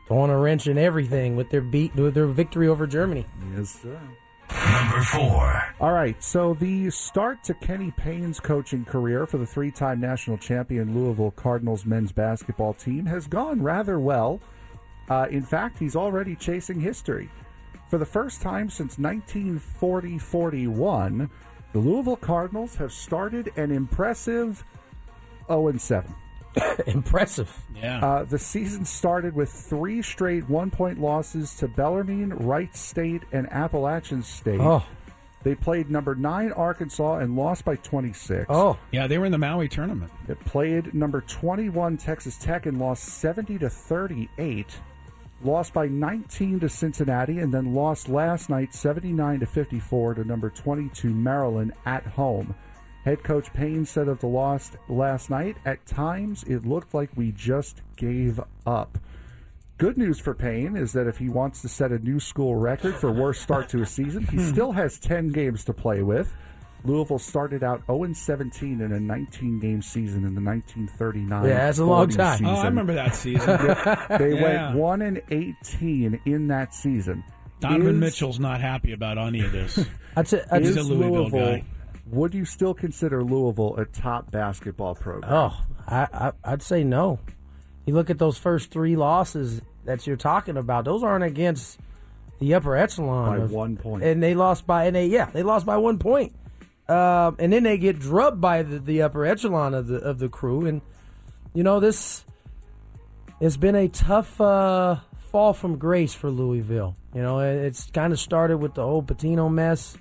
[0.07, 3.27] throwing a wrench in everything with their beat with their victory over Germany.
[3.57, 3.99] Yes, sir.
[4.53, 5.63] Number four.
[5.81, 10.39] All right, so the start to Kenny Payne's coaching career for the three time national
[10.39, 14.41] champion Louisville Cardinals men's basketball team has gone rather well.
[15.09, 17.29] Uh, in fact, he's already chasing history.
[17.91, 21.29] For the first time since 1940 41,
[21.73, 24.65] the Louisville Cardinals have started an impressive
[25.49, 26.15] 0 7.
[26.87, 27.53] Impressive.
[27.75, 28.05] Yeah.
[28.05, 33.53] Uh, the season started with three straight one point losses to Bellarmine, Wright State, and
[33.53, 34.61] Appalachian State.
[34.61, 34.85] Oh.
[35.43, 38.47] They played number nine Arkansas and lost by 26.
[38.49, 38.79] Oh.
[38.93, 40.13] Yeah, they were in the Maui tournament.
[40.29, 44.79] It played number 21 Texas Tech and lost 70 to 38.
[45.43, 50.51] Lost by 19 to Cincinnati and then lost last night 79 to 54 to number
[50.51, 52.55] 22 Maryland at home.
[53.05, 57.33] Head coach Payne said of the loss last night, at times it looked like we
[57.33, 58.99] just gave up.
[59.79, 62.97] Good news for Payne is that if he wants to set a new school record
[62.97, 64.49] for worst start to a season, he hmm.
[64.51, 66.35] still has 10 games to play with.
[66.85, 71.79] Louisville started out 0 17 in a 19 game season in the 1939 Yeah, that's
[71.79, 72.39] a long time.
[72.39, 72.47] Season.
[72.47, 73.49] Oh, I remember that season.
[73.61, 74.69] Yeah, they Yeah.
[74.75, 77.23] went 1 and 18 in that season.
[77.61, 79.85] Donovan Is- Mitchell's not happy about any of this.
[80.17, 81.65] I'd say, I'd He's say- a Louisville guy.
[82.07, 85.31] Would you still consider Louisville a top basketball program?
[85.33, 87.21] Oh, I, I I'd say no.
[87.87, 91.79] You look at those first three losses that you're talking about; those aren't against
[92.41, 94.03] the upper echelon By of- one point.
[94.03, 96.35] and they lost by and they yeah they lost by one point.
[96.91, 100.29] Um, and then they get drubbed by the, the upper echelon of the of the
[100.29, 100.81] crew, and
[101.55, 102.25] you know this.
[103.41, 104.97] It's been a tough uh,
[105.31, 106.95] fall from grace for Louisville.
[107.15, 109.97] You know, it- it's kind of started with the old Patino mess,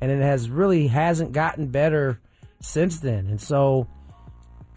[0.00, 2.18] and it has really hasn't gotten better
[2.60, 3.26] since then.
[3.26, 3.86] And so,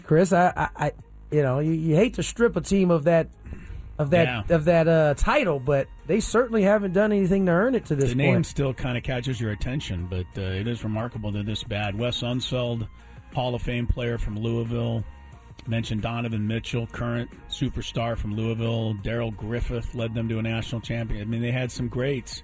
[0.03, 0.91] Chris, I, I, I
[1.31, 3.29] you know, you, you hate to strip a team of that
[3.97, 4.55] of that Yeah.
[4.55, 8.09] of that uh, title, but they certainly haven't done anything to earn it to this
[8.09, 8.17] the point.
[8.17, 11.63] The name still kind of catches your attention, but uh, it is remarkable they're this
[11.63, 11.97] bad.
[11.97, 12.85] Wes Unseld,
[13.33, 15.05] Hall of Fame player from Louisville.
[15.67, 18.93] Mentioned Donovan Mitchell, current superstar from Louisville.
[18.95, 21.21] Darrell Griffith led them to a national champion.
[21.21, 22.43] I mean, they had some greats.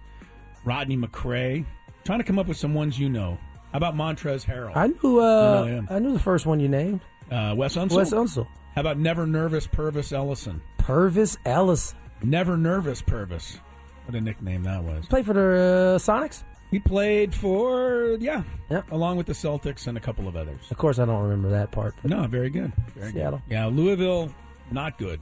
[0.64, 1.66] Rodney McCray.
[2.06, 3.38] Trying to come up with some ones you know.
[3.74, 4.78] How about Montrezl Harrell?
[4.78, 5.88] I knew I uh, him.
[5.92, 7.98] I knew the first one you named, Uh, Wes Unseld.
[7.98, 8.48] Wes Unseld.
[8.76, 10.62] How about Never Nervous Purvis Ellison?
[10.78, 11.96] Purvis Ellis.
[12.24, 13.60] Never Nervous Purvis.
[14.06, 15.06] What a nickname that was.
[15.08, 16.44] Play for the uh, Sonics.
[16.72, 18.92] He played for yeah, Yep.
[18.92, 20.60] along with the Celtics and a couple of others.
[20.70, 21.96] Of course, I don't remember that part.
[22.02, 22.74] but- No, very good.
[22.96, 23.42] Very Seattle.
[23.48, 23.54] Good.
[23.54, 24.30] Yeah, Louisville,
[24.72, 25.22] not good.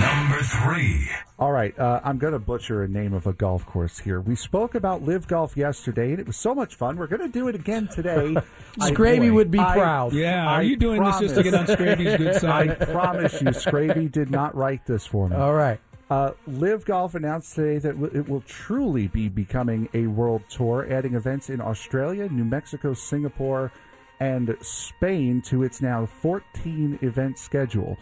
[0.00, 1.06] Number three.
[1.38, 4.20] All right, uh, I'm going to butcher a name of a golf course here.
[4.20, 6.96] We spoke about LIV Golf yesterday, and it was so much fun.
[6.96, 8.34] We're going to do it again today.
[8.80, 10.12] I- Scraby would be I- proud.
[10.14, 12.70] Yeah, are you doing this just to get on promise- Scraby's good side?
[12.80, 15.36] I promise you, Scraby did not write this for me.
[15.36, 15.80] All right.
[16.12, 20.86] Uh, LIV Golf announced today that w- it will truly be becoming a world tour,
[20.90, 23.72] adding events in Australia, New Mexico, Singapore,
[24.20, 27.96] and Spain to its now 14 event schedule.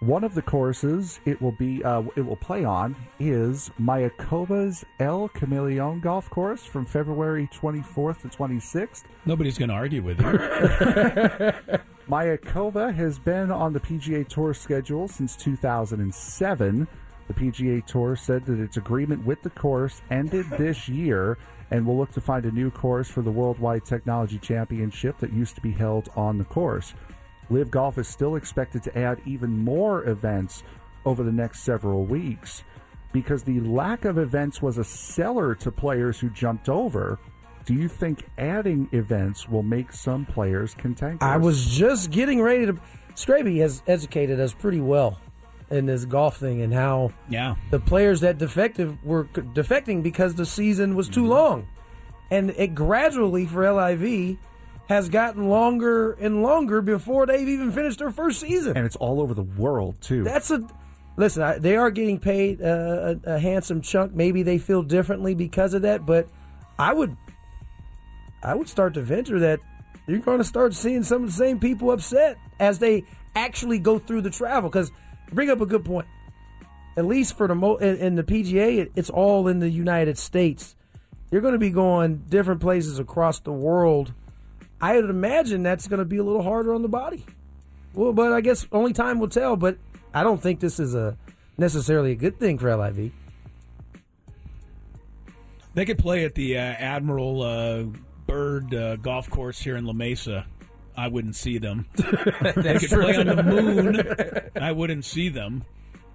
[0.00, 5.28] One of the courses it will be uh, it will play on is Mayakoba's El
[5.28, 9.04] Camaleon Golf Course from February 24th to 26th.
[9.24, 10.26] Nobody's going to argue with you.
[12.10, 16.88] Mayakoba has been on the PGA Tour schedule since 2007.
[17.32, 21.38] The PGA Tour said that its agreement with the course ended this year
[21.70, 25.54] and will look to find a new course for the Worldwide Technology Championship that used
[25.54, 26.92] to be held on the course.
[27.48, 30.62] LIV Golf is still expected to add even more events
[31.06, 32.64] over the next several weeks
[33.12, 37.18] because the lack of events was a seller to players who jumped over.
[37.64, 41.22] Do you think adding events will make some players cantankerous?
[41.22, 42.74] I was just getting ready to.
[43.14, 45.18] Scraby has educated us pretty well
[45.72, 50.46] in this golf thing and how yeah, the players that defective were defecting because the
[50.46, 51.66] season was too long,
[52.30, 54.38] and it gradually for LIV
[54.88, 58.76] has gotten longer and longer before they've even finished their first season.
[58.76, 60.22] and it's all over the world too.
[60.22, 60.66] That's a
[61.16, 61.42] listen.
[61.42, 64.12] I, they are getting paid uh, a, a handsome chunk.
[64.12, 66.28] Maybe they feel differently because of that, but
[66.78, 67.16] I would,
[68.42, 69.60] I would start to venture that
[70.06, 73.04] you're going to start seeing some of the same people upset as they
[73.34, 74.68] actually go through the travel.
[74.68, 74.90] Because
[75.32, 76.06] bring up a good point.
[76.96, 80.18] At least for the mo in, in the PGA, it, it's all in the United
[80.18, 80.76] States.
[81.30, 84.12] You're going to be going different places across the world.
[84.80, 87.24] I would imagine that's going to be a little harder on the body.
[87.94, 89.56] Well, but I guess only time will tell.
[89.56, 89.78] But
[90.12, 91.16] I don't think this is a
[91.56, 93.12] necessarily a good thing for LIV.
[95.74, 97.84] They could play at the uh, Admiral uh,
[98.26, 100.46] Bird uh, Golf Course here in La Mesa.
[100.96, 101.86] I wouldn't see them.
[101.94, 104.50] they could play on the moon.
[104.62, 105.64] I wouldn't see them.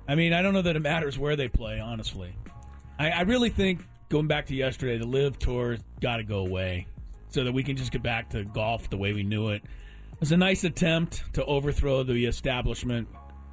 [0.07, 1.79] I mean, I don't know that it matters where they play.
[1.79, 2.35] Honestly,
[2.99, 6.87] I, I really think going back to yesterday, the LIV Tour got to go away
[7.29, 9.63] so that we can just get back to golf the way we knew it.
[10.13, 13.07] It was a nice attempt to overthrow the establishment.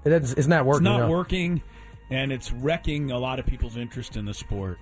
[0.04, 0.86] It is, it's not working.
[0.86, 1.10] It's not no.
[1.10, 1.62] working,
[2.10, 4.78] and it's wrecking a lot of people's interest in the sport.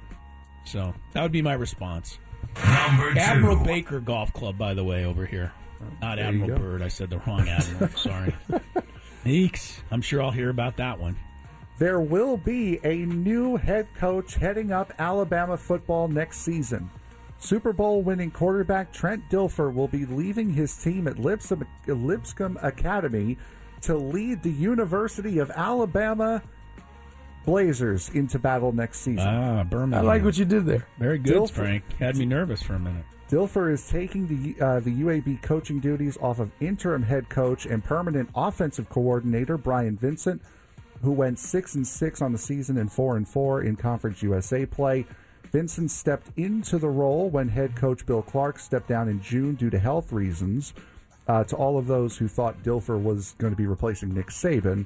[0.64, 2.18] So that would be my response.
[2.64, 3.18] Number two.
[3.18, 5.52] Admiral Baker Golf Club, by the way, over here.
[6.00, 6.56] Not There Admiral go.
[6.58, 6.82] Bird.
[6.82, 7.90] I said the wrong Admiral.
[7.96, 8.34] Sorry.
[9.24, 9.80] Eeks.
[9.90, 11.16] I'm sure I'll hear about that one.
[11.78, 16.90] There will be a new head coach heading up Alabama football next season.
[17.38, 23.36] Super Bowl winning quarterback Trent Dilfer will be leaving his team at Lipscomb, Lipscomb Academy
[23.80, 26.40] to lead the University of Alabama
[27.44, 29.26] Blazers into battle next season.
[29.26, 30.04] Ah, Birmingham.
[30.04, 30.86] I like what you did there.
[30.98, 31.96] Very good, Dilfer- Frank.
[31.98, 33.04] Had me nervous for a minute.
[33.32, 37.82] Dilfer is taking the uh, the UAB coaching duties off of interim head coach and
[37.82, 40.42] permanent offensive coordinator Brian Vincent,
[41.00, 44.66] who went six and six on the season and four and four in Conference USA
[44.66, 45.06] play.
[45.50, 49.70] Vincent stepped into the role when head coach Bill Clark stepped down in June due
[49.70, 50.74] to health reasons.
[51.26, 54.84] Uh, to all of those who thought Dilfer was going to be replacing Nick Saban,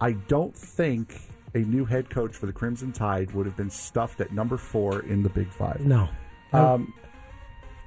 [0.00, 1.20] I don't think
[1.54, 5.00] a new head coach for the Crimson Tide would have been stuffed at number four
[5.00, 5.80] in the Big Five.
[5.80, 6.08] No.
[6.54, 6.94] Um,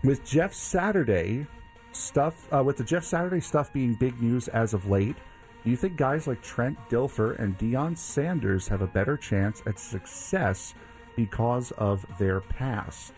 [0.07, 1.45] with Jeff Saturday
[1.91, 5.17] stuff, uh, with the Jeff Saturday stuff being big news as of late,
[5.65, 9.77] do you think guys like Trent Dilfer and Deion Sanders have a better chance at
[9.77, 10.73] success
[11.17, 13.11] because of their past?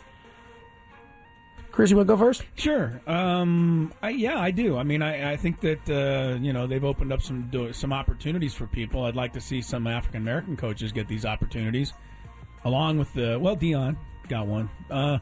[1.69, 2.43] Chris, you want to go first?
[2.55, 2.99] Sure.
[3.05, 4.75] Um, I, yeah, I do.
[4.75, 8.55] I mean, I, I think that uh, you know they've opened up some some opportunities
[8.55, 9.05] for people.
[9.05, 11.93] I'd like to see some African American coaches get these opportunities,
[12.65, 13.95] along with the well, Deion
[14.27, 14.69] got one.
[14.89, 15.19] Uh,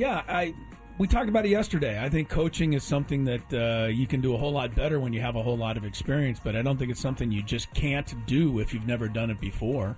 [0.00, 0.54] yeah, I
[0.98, 2.02] we talked about it yesterday.
[2.02, 5.12] I think coaching is something that uh, you can do a whole lot better when
[5.12, 7.72] you have a whole lot of experience, but I don't think it's something you just
[7.72, 9.96] can't do if you've never done it before.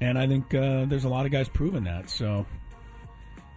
[0.00, 2.08] And I think uh, there's a lot of guys proving that.
[2.10, 2.46] So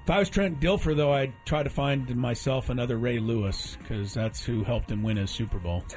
[0.03, 4.13] if I was Trent Dilfer, though, I'd try to find myself another Ray Lewis because
[4.13, 5.83] that's who helped him win his Super Bowl.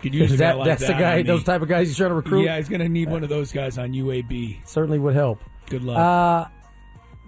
[0.00, 1.96] Could use guy That- like that's the that guy- on those type of guys he's
[1.96, 2.44] trying to recruit?
[2.44, 4.66] Yeah, he's going to need one of those guys on UAB.
[4.66, 5.42] Certainly would help.
[5.68, 5.98] Good luck.
[5.98, 6.50] Uh,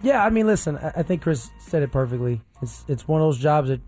[0.02, 2.40] yeah, I mean, listen, I think Chris said it perfectly.
[2.60, 3.80] It's it's one of those jobs that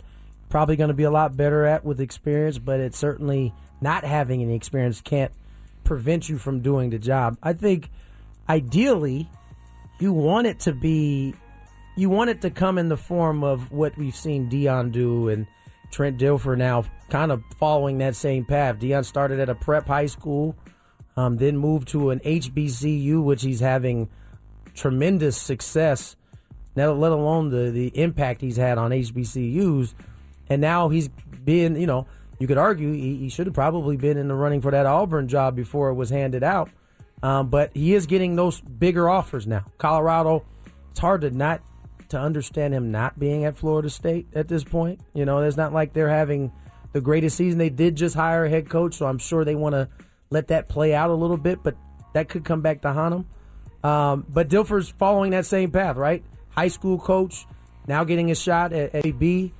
[0.48, 4.42] probably going to be a lot better at with experience, but it's certainly not having
[4.42, 5.32] any experience can't
[5.82, 7.36] prevent you from doing the job.
[7.42, 7.90] I think
[8.48, 9.28] ideally
[9.98, 11.34] you want it to be
[11.96, 15.46] you want it to come in the form of what we've seen Deion do and
[15.90, 18.78] Trent Dilfer now kind of following that same path.
[18.78, 20.56] Deion started at a prep high school,
[21.16, 24.08] um, then moved to an HBCU, which he's having
[24.74, 26.16] tremendous success,
[26.74, 29.94] let alone the, the impact he's had on HBCUs.
[30.48, 32.06] And now he's been, you know,
[32.38, 35.28] you could argue he, he should have probably been in the running for that Auburn
[35.28, 36.70] job before it was handed out.
[37.22, 39.64] Um, but he is getting those bigger offers now.
[39.78, 40.44] Colorado,
[40.90, 41.62] it's hard to not
[42.10, 45.00] to understand him not being at Florida State at this point.
[45.14, 46.52] You know, it's not like they're having
[46.92, 47.58] the greatest season.
[47.58, 49.88] They did just hire a head coach, so I'm sure they want to
[50.30, 51.76] let that play out a little bit, but
[52.12, 53.26] that could come back to haunt him.
[53.84, 56.24] Um, but Dilfer's following that same path, right?
[56.50, 57.46] High school coach,
[57.86, 59.52] now getting a shot at, at AB.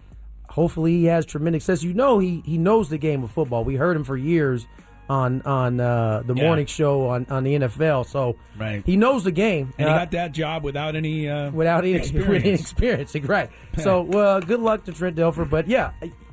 [0.49, 1.85] Hopefully, he has tremendous success.
[1.85, 3.65] You know, he he knows the game of football.
[3.65, 4.67] We heard him for years
[5.11, 6.45] on on uh, the Yeah.
[6.45, 8.83] morning show on, on the NFL, so Right.
[8.87, 9.75] he knows the game.
[9.79, 12.61] And he Uh, got that job without any uh, without any experience.
[12.61, 13.51] experience, right?
[13.79, 15.49] So, well, good luck to Trent Dilfer.
[15.51, 15.91] But yeah,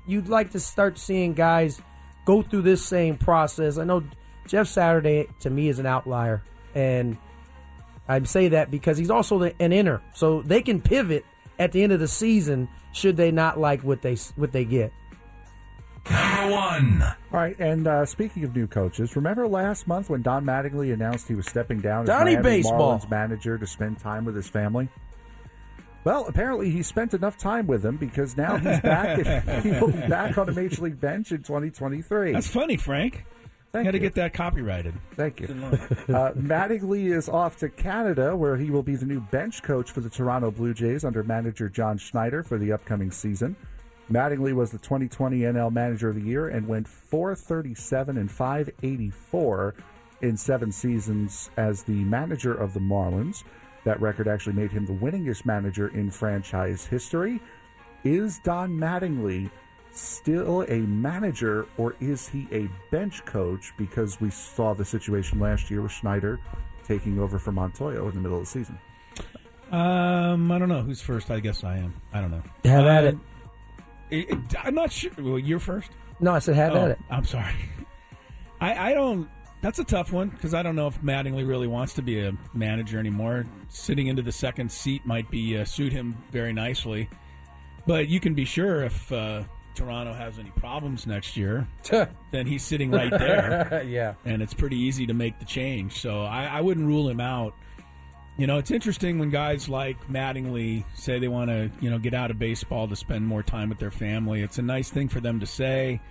[0.07, 1.81] you'd like to start seeing guys
[2.25, 3.77] go through this same process.
[3.79, 4.03] I know
[4.47, 6.43] Jeff Saturday to me is an outlier,
[6.75, 7.17] and
[8.07, 11.25] I say that because he's also the, an inner, so they can pivot
[11.59, 14.91] at the end of the season should they not like what they what they get.
[16.09, 17.03] Number one.
[17.03, 21.27] All right, and uh, speaking of new coaches, remember last month when Don Mattingly announced
[21.27, 22.99] he was stepping down as Donnie Miami Baseball.
[22.99, 24.89] Marlins manager to spend time with his family?
[26.03, 29.19] Well, apparently he spent enough time with them because now he's back.
[29.63, 32.33] he will be back on the major league bench in 2023.
[32.33, 33.23] That's funny, Frank.
[33.71, 34.01] Thank Got to you.
[34.01, 34.93] get that copyrighted.
[35.11, 35.47] Thank you.
[35.47, 35.79] Good luck.
[36.09, 40.01] Uh, Mattingly is off to Canada, where he will be the new bench coach for
[40.01, 43.55] the Toronto Blue Jays under manager John Schneider for the upcoming season.
[44.11, 49.75] Mattingly was the 2020 NL Manager of the Year and went 437 and 584
[50.21, 53.43] in seven seasons as the manager of the Marlins.
[53.85, 57.39] That record actually made him the winningest manager in franchise history.
[58.03, 59.49] Is Don Mattingly
[59.91, 63.73] still a manager or is he a bench coach?
[63.77, 66.39] Because we saw the situation last year with Schneider
[66.85, 68.77] taking over for Montoyo in the middle of the season.
[69.71, 71.31] Um, I don't know who's first.
[71.31, 71.93] I guess I am.
[72.13, 72.43] I don't know.
[72.65, 73.17] Have at Uh, it.
[74.09, 75.11] it- it- I'm not sure.
[75.17, 75.91] Well, you're first.
[76.19, 76.99] No, I said have Oh, at it.
[77.09, 77.53] I'm sorry.
[78.61, 79.29] I, I don't.
[79.61, 82.33] That's a tough one because I don't know if Mattingly really wants to be a
[82.53, 83.45] manager anymore.
[83.69, 87.09] Sitting into the second seat might be uh, suit him very nicely,
[87.87, 89.43] but you can be sure if uh,
[89.75, 91.67] Toronto has any problems next year,
[92.31, 93.83] then he's sitting right there.
[93.87, 94.13] yeah.
[94.25, 95.99] and it's pretty easy to make the change.
[95.99, 97.53] So I, I wouldn't rule him out.
[98.37, 102.13] You know, it's interesting when guys like Mattingly say they want to, you know, get
[102.13, 104.41] out of baseball to spend more time with their family.
[104.41, 106.01] It's a nice thing for them to say,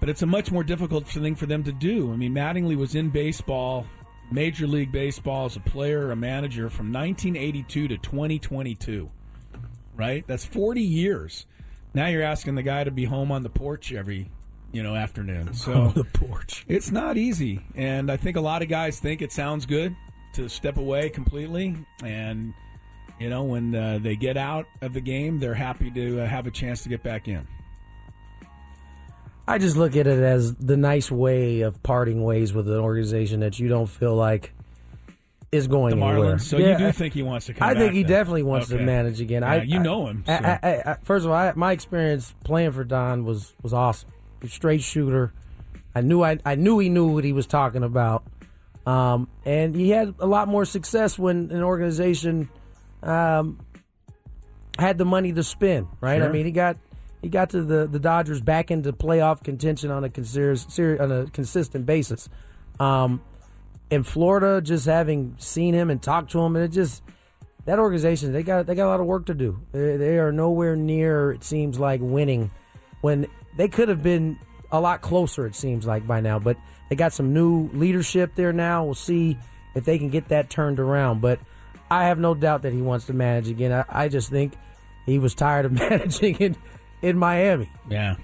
[0.00, 2.12] but it's a much more difficult thing for them to do.
[2.12, 3.86] I mean, Mattingly was in baseball,
[4.30, 9.10] Major League Baseball as a player, a manager from 1982 to 2022.
[9.96, 10.26] Right?
[10.26, 11.46] That's 40 years.
[11.94, 14.30] Now you're asking the guy to be home on the porch every,
[14.72, 15.54] you know, afternoon.
[15.54, 16.64] So On the porch.
[16.68, 19.94] it's not easy, and I think a lot of guys think it sounds good
[20.34, 21.76] to step away completely.
[22.02, 22.52] And
[23.20, 26.48] you know, when uh, they get out of the game, they're happy to uh, have
[26.48, 27.46] a chance to get back in.
[29.46, 33.40] I just look at it as the nice way of parting ways with an organization
[33.40, 34.52] that you don't feel like
[35.54, 36.34] is going The anywhere.
[36.36, 36.40] Marlins.
[36.42, 38.10] So you do think he wants to come I think he then?
[38.10, 39.42] definitely wants to manage again.
[39.42, 40.32] Yeah, I, you know him, so.
[40.32, 44.10] I- first of all, I, my experience playing for Don was was awesome.
[44.46, 45.32] Straight shooter.
[45.94, 48.24] I knew I, I knew he knew what he was talking about,
[48.84, 52.48] um, and he had a lot more success when an organization
[53.02, 53.60] um,
[54.78, 55.86] had the money to spend.
[56.00, 56.20] Right?
[56.20, 56.76] I mean, he got
[57.22, 60.08] he got to the, the Dodgers back into playoff contention on a
[61.00, 62.28] on a consistent basis.
[62.78, 63.22] Um,
[63.90, 67.02] in Florida, just having seen him and talked to him, and it just
[67.64, 69.60] that organization they got they got a lot of work to do.
[69.72, 72.50] They, they are nowhere near it seems like winning
[73.00, 73.26] when
[73.56, 74.38] they could have been
[74.70, 75.46] a lot closer.
[75.46, 76.56] It seems like by now, but
[76.88, 78.84] they got some new leadership there now.
[78.84, 79.38] We'll see
[79.74, 81.20] if they can get that turned around.
[81.20, 81.40] But
[81.90, 83.72] I have no doubt that he wants to manage again.
[83.72, 84.54] I, I just think
[85.06, 86.56] he was tired of managing in
[87.02, 87.70] in Miami.
[87.88, 88.16] Yeah.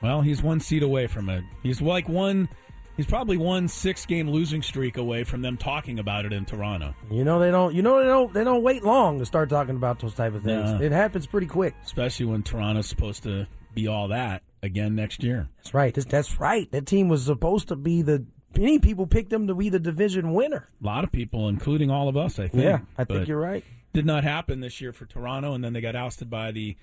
[0.00, 1.44] Well, he's one seat away from it.
[1.62, 2.48] He's like one.
[2.96, 6.94] He's probably one six-game losing streak away from them talking about it in Toronto.
[7.10, 7.74] You know they don't.
[7.74, 8.32] You know they don't.
[8.32, 10.70] They don't wait long to start talking about those type of things.
[10.70, 10.80] No.
[10.80, 11.74] It happens pretty quick.
[11.84, 15.48] especially when Toronto's supposed to be all that again next year.
[15.56, 15.92] That's right.
[15.92, 16.70] That's, that's right.
[16.70, 18.24] That team was supposed to be the.
[18.56, 20.68] Many people picked them to be the division winner.
[20.80, 22.62] A lot of people, including all of us, I think.
[22.62, 23.64] Yeah, I think But you're right.
[23.92, 26.76] Did not happen this year for Toronto, and then they got ousted by the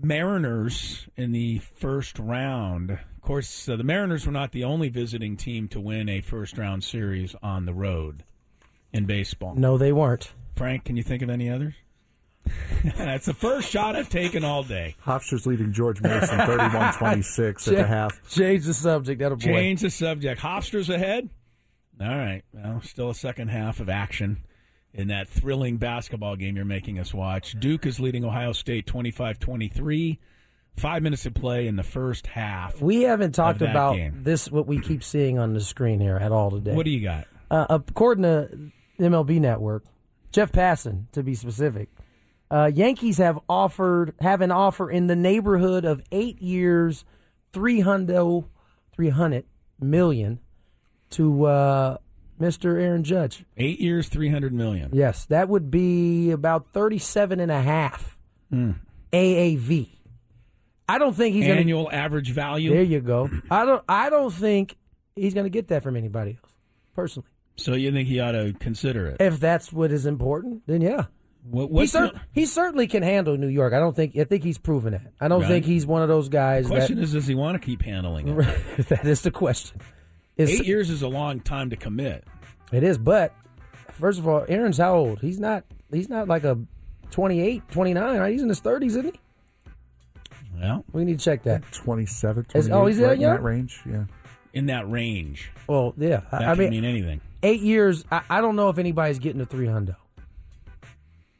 [0.00, 2.90] Mariners in the first round.
[2.90, 6.56] Of course, uh, the Mariners were not the only visiting team to win a first
[6.56, 8.24] round series on the road
[8.92, 9.54] in baseball.
[9.54, 10.32] No, they weren't.
[10.56, 11.74] Frank, can you think of any others?
[12.96, 14.96] That's the first shot I've taken all day.
[15.04, 18.28] Hofstra's leading George Mason 31-26 at the half.
[18.30, 19.20] Change the subject.
[19.20, 19.44] That'll boy.
[19.44, 20.40] Change the subject.
[20.40, 21.28] Hofstra's ahead.
[22.00, 22.42] All right.
[22.52, 24.38] Well, still a second half of action
[24.92, 27.58] in that thrilling basketball game you're making us watch.
[27.58, 30.18] Duke is leading Ohio State 25 23.
[30.76, 32.80] Five minutes to play in the first half.
[32.80, 34.20] We haven't talked about game.
[34.22, 34.48] this.
[34.48, 36.72] What we keep seeing on the screen here at all today.
[36.72, 37.26] What do you got?
[37.50, 38.70] Uh, according to
[39.00, 39.84] MLB Network,
[40.30, 41.88] Jeff Passan, to be specific,
[42.50, 47.04] uh, Yankees have offered have an offer in the neighborhood of eight years,
[47.52, 48.44] three hundred,
[48.94, 49.46] three hundred
[49.80, 50.38] million
[51.10, 51.98] to uh,
[52.40, 52.80] Mr.
[52.80, 53.44] Aaron Judge.
[53.56, 54.90] Eight years, 300 million.
[54.92, 58.16] Yes, that would be about thirty-seven and a half
[58.50, 58.72] Hmm.
[59.12, 59.88] AAV.
[60.88, 62.70] I don't think he's gonna, Annual average value.
[62.70, 63.28] There you go.
[63.50, 63.84] I don't.
[63.88, 64.76] I don't think
[65.16, 66.52] he's going to get that from anybody else.
[66.94, 69.20] Personally, So you think he ought to consider it?
[69.20, 71.04] if that's what is important, then yeah.
[71.50, 73.72] What, He, cer- the- he certainly can handle New York.
[73.72, 74.16] I don't think.
[74.16, 75.12] I think he's proven that.
[75.20, 75.48] I don't Right.
[75.48, 76.64] think he's one of those guys.
[76.64, 78.36] The question that, is, does he want to keep handling it?
[78.88, 79.80] that is the question.
[80.38, 82.24] Is- Eight years is a long time to commit.
[82.72, 83.34] It is, but
[83.92, 85.20] first of all, Aaron's how old?
[85.20, 85.64] He's not.
[85.90, 86.58] He's not like a
[87.10, 88.32] 28, 29, right?
[88.32, 89.20] He's in his thirties, isn't he?
[90.60, 91.62] Well, we need to check that.
[91.72, 93.34] 27, Is- 28, oh, he's that right in young?
[93.36, 93.80] that range.
[93.88, 94.04] Yeah.
[94.52, 95.50] In that range.
[95.66, 96.22] Well, yeah.
[96.30, 97.20] That I, I mean, mean anything.
[97.42, 98.04] eight years.
[98.10, 99.96] I, I don't know if anybody's getting to three hundred.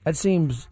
[0.04, 0.68] That seems.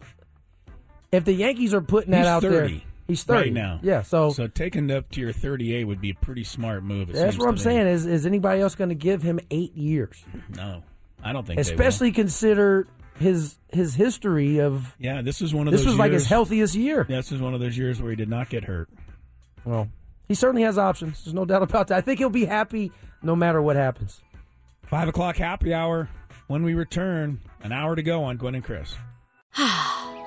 [1.12, 3.80] If the Yankees are putting that He's out 30 there, he's thirty right now.
[3.82, 7.12] Yeah, so, so taking it up to your 38 would be a pretty smart move.
[7.12, 7.60] That's what I'm me.
[7.60, 7.86] saying.
[7.86, 10.24] Is is anybody else going to give him eight years?
[10.56, 10.82] No,
[11.22, 11.56] I don't think.
[11.56, 11.80] they will.
[11.80, 12.86] Especially consider
[13.18, 16.74] his his history of Yeah, this is one of this those was like his healthiest
[16.74, 17.06] year.
[17.08, 18.88] Yeah, this is one of those years where he did not get hurt.
[19.64, 19.88] Well,
[20.28, 21.24] he certainly has options.
[21.24, 21.98] There's no doubt about that.
[21.98, 22.92] I think he'll be happy
[23.22, 24.20] no matter what happens.
[24.86, 26.08] Five o'clock happy hour.
[26.46, 28.96] When we return, an hour to go on Gwynn and Chris.